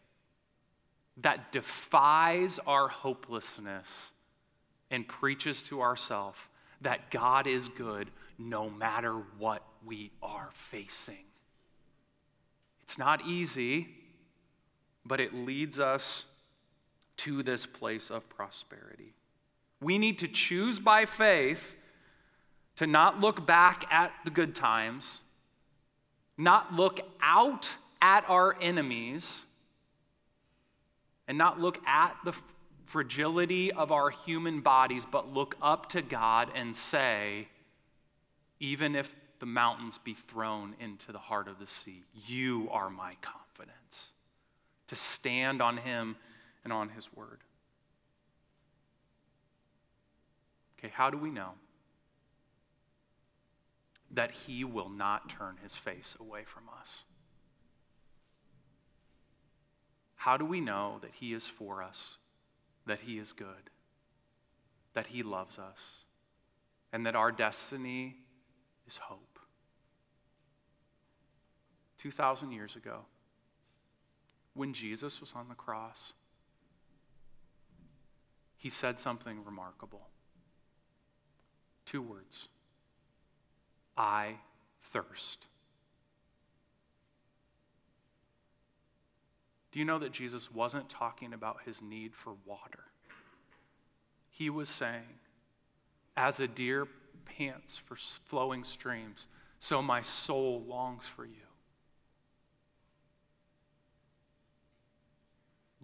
that 1.18 1.52
defies 1.52 2.59
our 2.66 2.88
hopelessness 2.88 4.12
and 4.90 5.07
preaches 5.09 5.62
to 5.62 5.81
ourselves 5.81 6.38
that 6.81 7.11
God 7.11 7.46
is 7.46 7.68
good 7.68 8.11
no 8.38 8.68
matter 8.68 9.14
what 9.38 9.62
we 9.85 10.11
are 10.22 10.50
facing. 10.52 11.24
It's 12.83 12.98
not 12.98 13.26
easy, 13.26 13.88
but 15.05 15.20
it 15.20 15.35
leads 15.35 15.81
us 15.81 16.26
to 17.18 17.42
this 17.42 17.64
place 17.66 18.11
of 18.11 18.29
prosperity. 18.29 19.14
We 19.81 19.98
need 19.98 20.18
to 20.18 20.29
choose 20.29 20.79
by 20.79 21.07
faith 21.07 21.75
to 22.76 22.86
not 22.86 23.20
look 23.20 23.46
back 23.46 23.84
at 23.90 24.12
the 24.24 24.30
good 24.30 24.54
times, 24.54 25.22
not 26.36 26.74
look 26.74 27.00
out 27.20 27.76
at 28.00 28.28
our 28.28 28.56
enemies, 28.60 29.44
and 31.26 31.36
not 31.36 31.60
look 31.60 31.84
at 31.86 32.16
the 32.24 32.34
fragility 32.84 33.72
of 33.72 33.90
our 33.90 34.10
human 34.10 34.60
bodies, 34.60 35.06
but 35.10 35.32
look 35.32 35.56
up 35.60 35.88
to 35.88 36.02
God 36.02 36.50
and 36.54 36.76
say, 36.76 37.48
even 38.60 38.94
if 38.94 39.16
the 39.38 39.46
mountains 39.46 39.98
be 39.98 40.14
thrown 40.14 40.74
into 40.80 41.12
the 41.12 41.18
heart 41.18 41.48
of 41.48 41.58
the 41.58 41.66
sea, 41.66 42.04
you 42.26 42.68
are 42.70 42.88
my 42.88 43.14
confidence. 43.20 44.12
To 44.88 44.96
stand 44.96 45.60
on 45.60 45.78
Him 45.78 46.16
and 46.62 46.72
on 46.72 46.90
His 46.90 47.12
word. 47.12 47.40
Okay, 50.78 50.92
how 50.94 51.10
do 51.10 51.18
we 51.18 51.30
know? 51.30 51.52
That 54.10 54.30
he 54.30 54.64
will 54.64 54.88
not 54.88 55.28
turn 55.28 55.56
his 55.62 55.76
face 55.76 56.16
away 56.18 56.44
from 56.44 56.64
us. 56.80 57.04
How 60.16 60.36
do 60.36 60.44
we 60.44 60.60
know 60.60 60.98
that 61.02 61.12
he 61.14 61.32
is 61.32 61.46
for 61.46 61.82
us, 61.82 62.18
that 62.86 63.00
he 63.00 63.18
is 63.18 63.32
good, 63.32 63.70
that 64.94 65.08
he 65.08 65.22
loves 65.22 65.58
us, 65.58 66.04
and 66.92 67.04
that 67.06 67.14
our 67.14 67.30
destiny 67.30 68.16
is 68.86 68.96
hope? 68.96 69.38
2,000 71.98 72.52
years 72.52 72.76
ago, 72.76 73.00
when 74.54 74.72
Jesus 74.72 75.20
was 75.20 75.32
on 75.34 75.48
the 75.48 75.54
cross, 75.54 76.14
he 78.56 78.70
said 78.70 78.98
something 78.98 79.44
remarkable. 79.44 80.08
Two 81.84 82.02
words 82.02 82.48
I 83.96 84.37
thirst. 84.82 85.46
Do 89.72 89.78
you 89.78 89.85
know 89.85 89.98
that 89.98 90.12
Jesus 90.12 90.50
wasn't 90.50 90.88
talking 90.88 91.32
about 91.32 91.59
his 91.64 91.82
need 91.82 92.14
for 92.14 92.35
water? 92.44 92.85
He 94.30 94.48
was 94.50 94.68
saying, 94.68 95.20
As 96.16 96.40
a 96.40 96.48
deer 96.48 96.88
pants 97.24 97.76
for 97.76 97.96
flowing 97.96 98.64
streams, 98.64 99.28
so 99.59 99.82
my 99.82 100.00
soul 100.00 100.62
longs 100.66 101.09
for 101.09 101.24
you. 101.24 101.46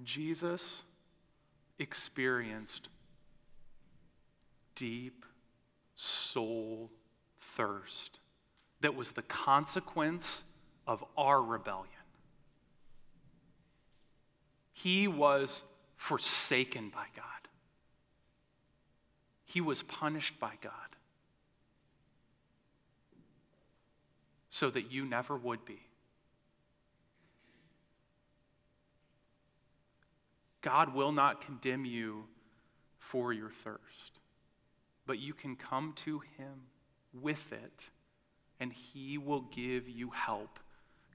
Jesus 0.02 0.82
experienced 1.78 2.88
deep 4.74 5.24
soul 5.94 6.90
thirst 7.56 8.18
that 8.80 8.94
was 8.94 9.12
the 9.12 9.22
consequence 9.22 10.44
of 10.86 11.04
our 11.16 11.40
rebellion. 11.40 11.88
He 14.72 15.06
was 15.06 15.62
forsaken 15.96 16.88
by 16.88 17.06
God. 17.14 17.24
He 19.44 19.60
was 19.60 19.82
punished 19.82 20.40
by 20.40 20.52
God 20.60 20.72
so 24.48 24.70
that 24.70 24.90
you 24.90 25.04
never 25.04 25.36
would 25.36 25.64
be. 25.64 25.80
God 30.60 30.94
will 30.94 31.12
not 31.12 31.40
condemn 31.40 31.84
you 31.84 32.24
for 32.98 33.32
your 33.32 33.50
thirst, 33.50 34.20
but 35.06 35.18
you 35.18 35.34
can 35.34 35.56
come 35.56 35.92
to 35.96 36.20
Him 36.38 36.71
with 37.12 37.52
it, 37.52 37.90
and 38.60 38.72
He 38.72 39.18
will 39.18 39.42
give 39.42 39.88
you 39.88 40.10
help 40.10 40.58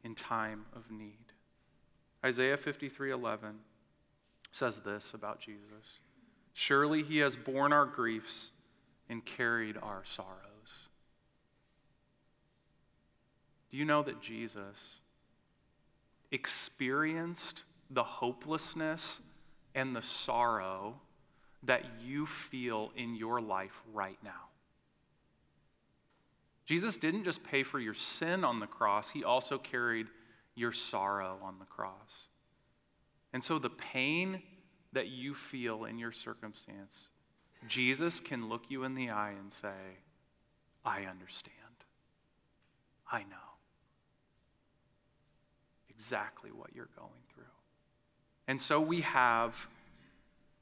in 0.03 0.15
time 0.15 0.65
of 0.75 0.91
need. 0.91 1.33
Isaiah 2.25 2.57
53 2.57 3.11
11 3.11 3.59
says 4.51 4.79
this 4.79 5.13
about 5.13 5.39
Jesus 5.39 5.99
Surely 6.53 7.03
He 7.03 7.19
has 7.19 7.35
borne 7.35 7.73
our 7.73 7.85
griefs 7.85 8.51
and 9.09 9.23
carried 9.23 9.77
our 9.77 10.01
sorrows. 10.03 10.37
Do 13.69 13.77
you 13.77 13.85
know 13.85 14.01
that 14.03 14.21
Jesus 14.21 14.97
experienced 16.31 17.63
the 17.89 18.03
hopelessness 18.03 19.21
and 19.75 19.95
the 19.95 20.01
sorrow 20.01 20.99
that 21.63 21.83
you 22.03 22.25
feel 22.25 22.91
in 22.95 23.15
your 23.15 23.39
life 23.39 23.81
right 23.93 24.17
now? 24.23 24.46
Jesus 26.67 26.97
didn't 26.97 27.23
just 27.23 27.43
pay 27.43 27.63
for 27.63 27.79
your 27.79 27.93
sin 27.93 28.43
on 28.43 28.59
the 28.59 28.67
cross, 28.67 29.09
he 29.09 29.23
also 29.23 29.57
carried 29.57 30.07
your 30.53 30.73
sorrow 30.73 31.39
on 31.41 31.59
the 31.59 31.65
cross. 31.65 32.27
And 33.31 33.41
so 33.41 33.57
the 33.57 33.69
pain 33.69 34.41
that 34.91 35.07
you 35.07 35.33
feel 35.33 35.85
in 35.85 35.97
your 35.97 36.11
circumstance, 36.11 37.09
Jesus 37.67 38.19
can 38.19 38.49
look 38.49 38.69
you 38.69 38.83
in 38.83 38.95
the 38.95 39.09
eye 39.09 39.33
and 39.39 39.51
say, 39.51 39.69
I 40.83 41.05
understand. 41.05 41.53
I 43.09 43.19
know 43.19 43.55
exactly 45.89 46.51
what 46.51 46.75
you're 46.75 46.89
going 46.97 47.23
through. 47.33 47.45
And 48.49 48.59
so 48.59 48.81
we 48.81 49.01
have 49.01 49.69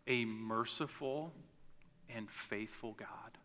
a 0.05 0.25
merciful 0.25 1.33
and 2.07 2.29
faithful 2.29 2.93
God 2.93 3.39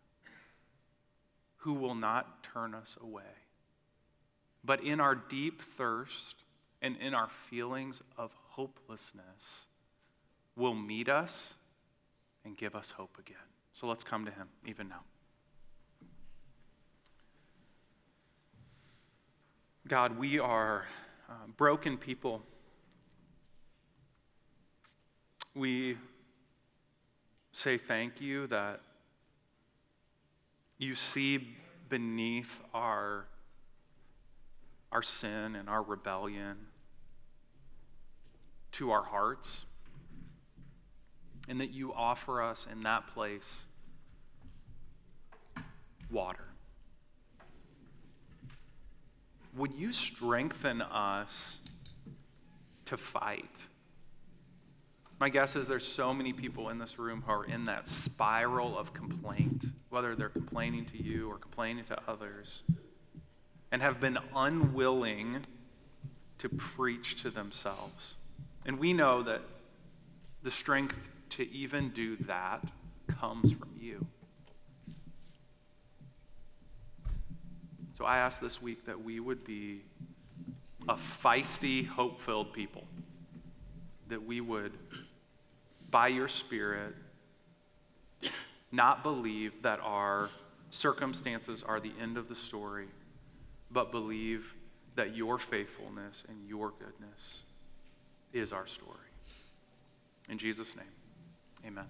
who 1.61 1.73
will 1.73 1.95
not 1.95 2.43
turn 2.43 2.75
us 2.75 2.97
away. 3.01 3.23
But 4.63 4.83
in 4.83 4.99
our 4.99 5.15
deep 5.15 5.61
thirst 5.61 6.43
and 6.81 6.95
in 6.97 7.13
our 7.13 7.29
feelings 7.29 8.01
of 8.17 8.31
hopelessness, 8.49 9.67
will 10.55 10.73
meet 10.73 11.09
us 11.09 11.55
and 12.43 12.57
give 12.57 12.75
us 12.75 12.91
hope 12.91 13.17
again. 13.19 13.37
So 13.73 13.87
let's 13.87 14.03
come 14.03 14.25
to 14.25 14.31
him 14.31 14.47
even 14.65 14.89
now. 14.89 15.01
God, 19.87 20.17
we 20.17 20.39
are 20.39 20.85
uh, 21.29 21.33
broken 21.57 21.97
people. 21.97 22.41
We 25.55 25.97
say 27.51 27.77
thank 27.77 28.21
you 28.21 28.47
that 28.47 28.81
you 30.81 30.95
see 30.95 31.55
beneath 31.89 32.61
our, 32.73 33.27
our 34.91 35.03
sin 35.03 35.55
and 35.55 35.69
our 35.69 35.83
rebellion 35.83 36.57
to 38.71 38.91
our 38.91 39.03
hearts, 39.03 39.65
and 41.47 41.59
that 41.61 41.71
you 41.71 41.93
offer 41.93 42.41
us 42.41 42.67
in 42.71 42.83
that 42.83 43.05
place 43.07 43.67
water. 46.09 46.45
Would 49.55 49.73
you 49.73 49.91
strengthen 49.91 50.81
us 50.81 51.61
to 52.85 52.97
fight? 52.97 53.65
My 55.21 55.29
guess 55.29 55.55
is 55.55 55.67
there's 55.67 55.87
so 55.87 56.15
many 56.15 56.33
people 56.33 56.69
in 56.69 56.79
this 56.79 56.97
room 56.97 57.21
who 57.23 57.31
are 57.31 57.45
in 57.45 57.65
that 57.65 57.87
spiral 57.87 58.75
of 58.75 58.91
complaint, 58.91 59.65
whether 59.91 60.15
they're 60.15 60.29
complaining 60.29 60.85
to 60.85 60.97
you 60.99 61.29
or 61.29 61.37
complaining 61.37 61.83
to 61.85 61.97
others, 62.07 62.63
and 63.71 63.83
have 63.83 63.99
been 63.99 64.17
unwilling 64.35 65.41
to 66.39 66.49
preach 66.49 67.21
to 67.21 67.29
themselves. 67.29 68.15
And 68.65 68.79
we 68.79 68.93
know 68.93 69.21
that 69.21 69.43
the 70.41 70.49
strength 70.49 70.97
to 71.29 71.47
even 71.51 71.89
do 71.91 72.17
that 72.21 72.71
comes 73.05 73.51
from 73.51 73.75
you. 73.79 74.07
So 77.93 78.05
I 78.05 78.17
ask 78.17 78.41
this 78.41 78.59
week 78.59 78.87
that 78.87 79.03
we 79.03 79.19
would 79.19 79.43
be 79.43 79.83
a 80.89 80.95
feisty, 80.95 81.85
hope 81.85 82.19
filled 82.21 82.53
people, 82.53 82.85
that 84.07 84.25
we 84.25 84.41
would 84.41 84.71
by 85.91 86.07
your 86.07 86.27
Spirit, 86.27 86.95
not 88.71 89.03
believe 89.03 89.61
that 89.61 89.79
our 89.81 90.29
circumstances 90.69 91.63
are 91.63 91.79
the 91.79 91.91
end 92.01 92.17
of 92.17 92.29
the 92.29 92.35
story, 92.35 92.87
but 93.69 93.91
believe 93.91 94.55
that 94.95 95.15
your 95.15 95.37
faithfulness 95.37 96.23
and 96.27 96.47
your 96.47 96.71
goodness 96.79 97.43
is 98.33 98.53
our 98.53 98.65
story. 98.65 98.97
In 100.29 100.37
Jesus' 100.37 100.75
name, 100.75 100.85
amen. 101.65 101.85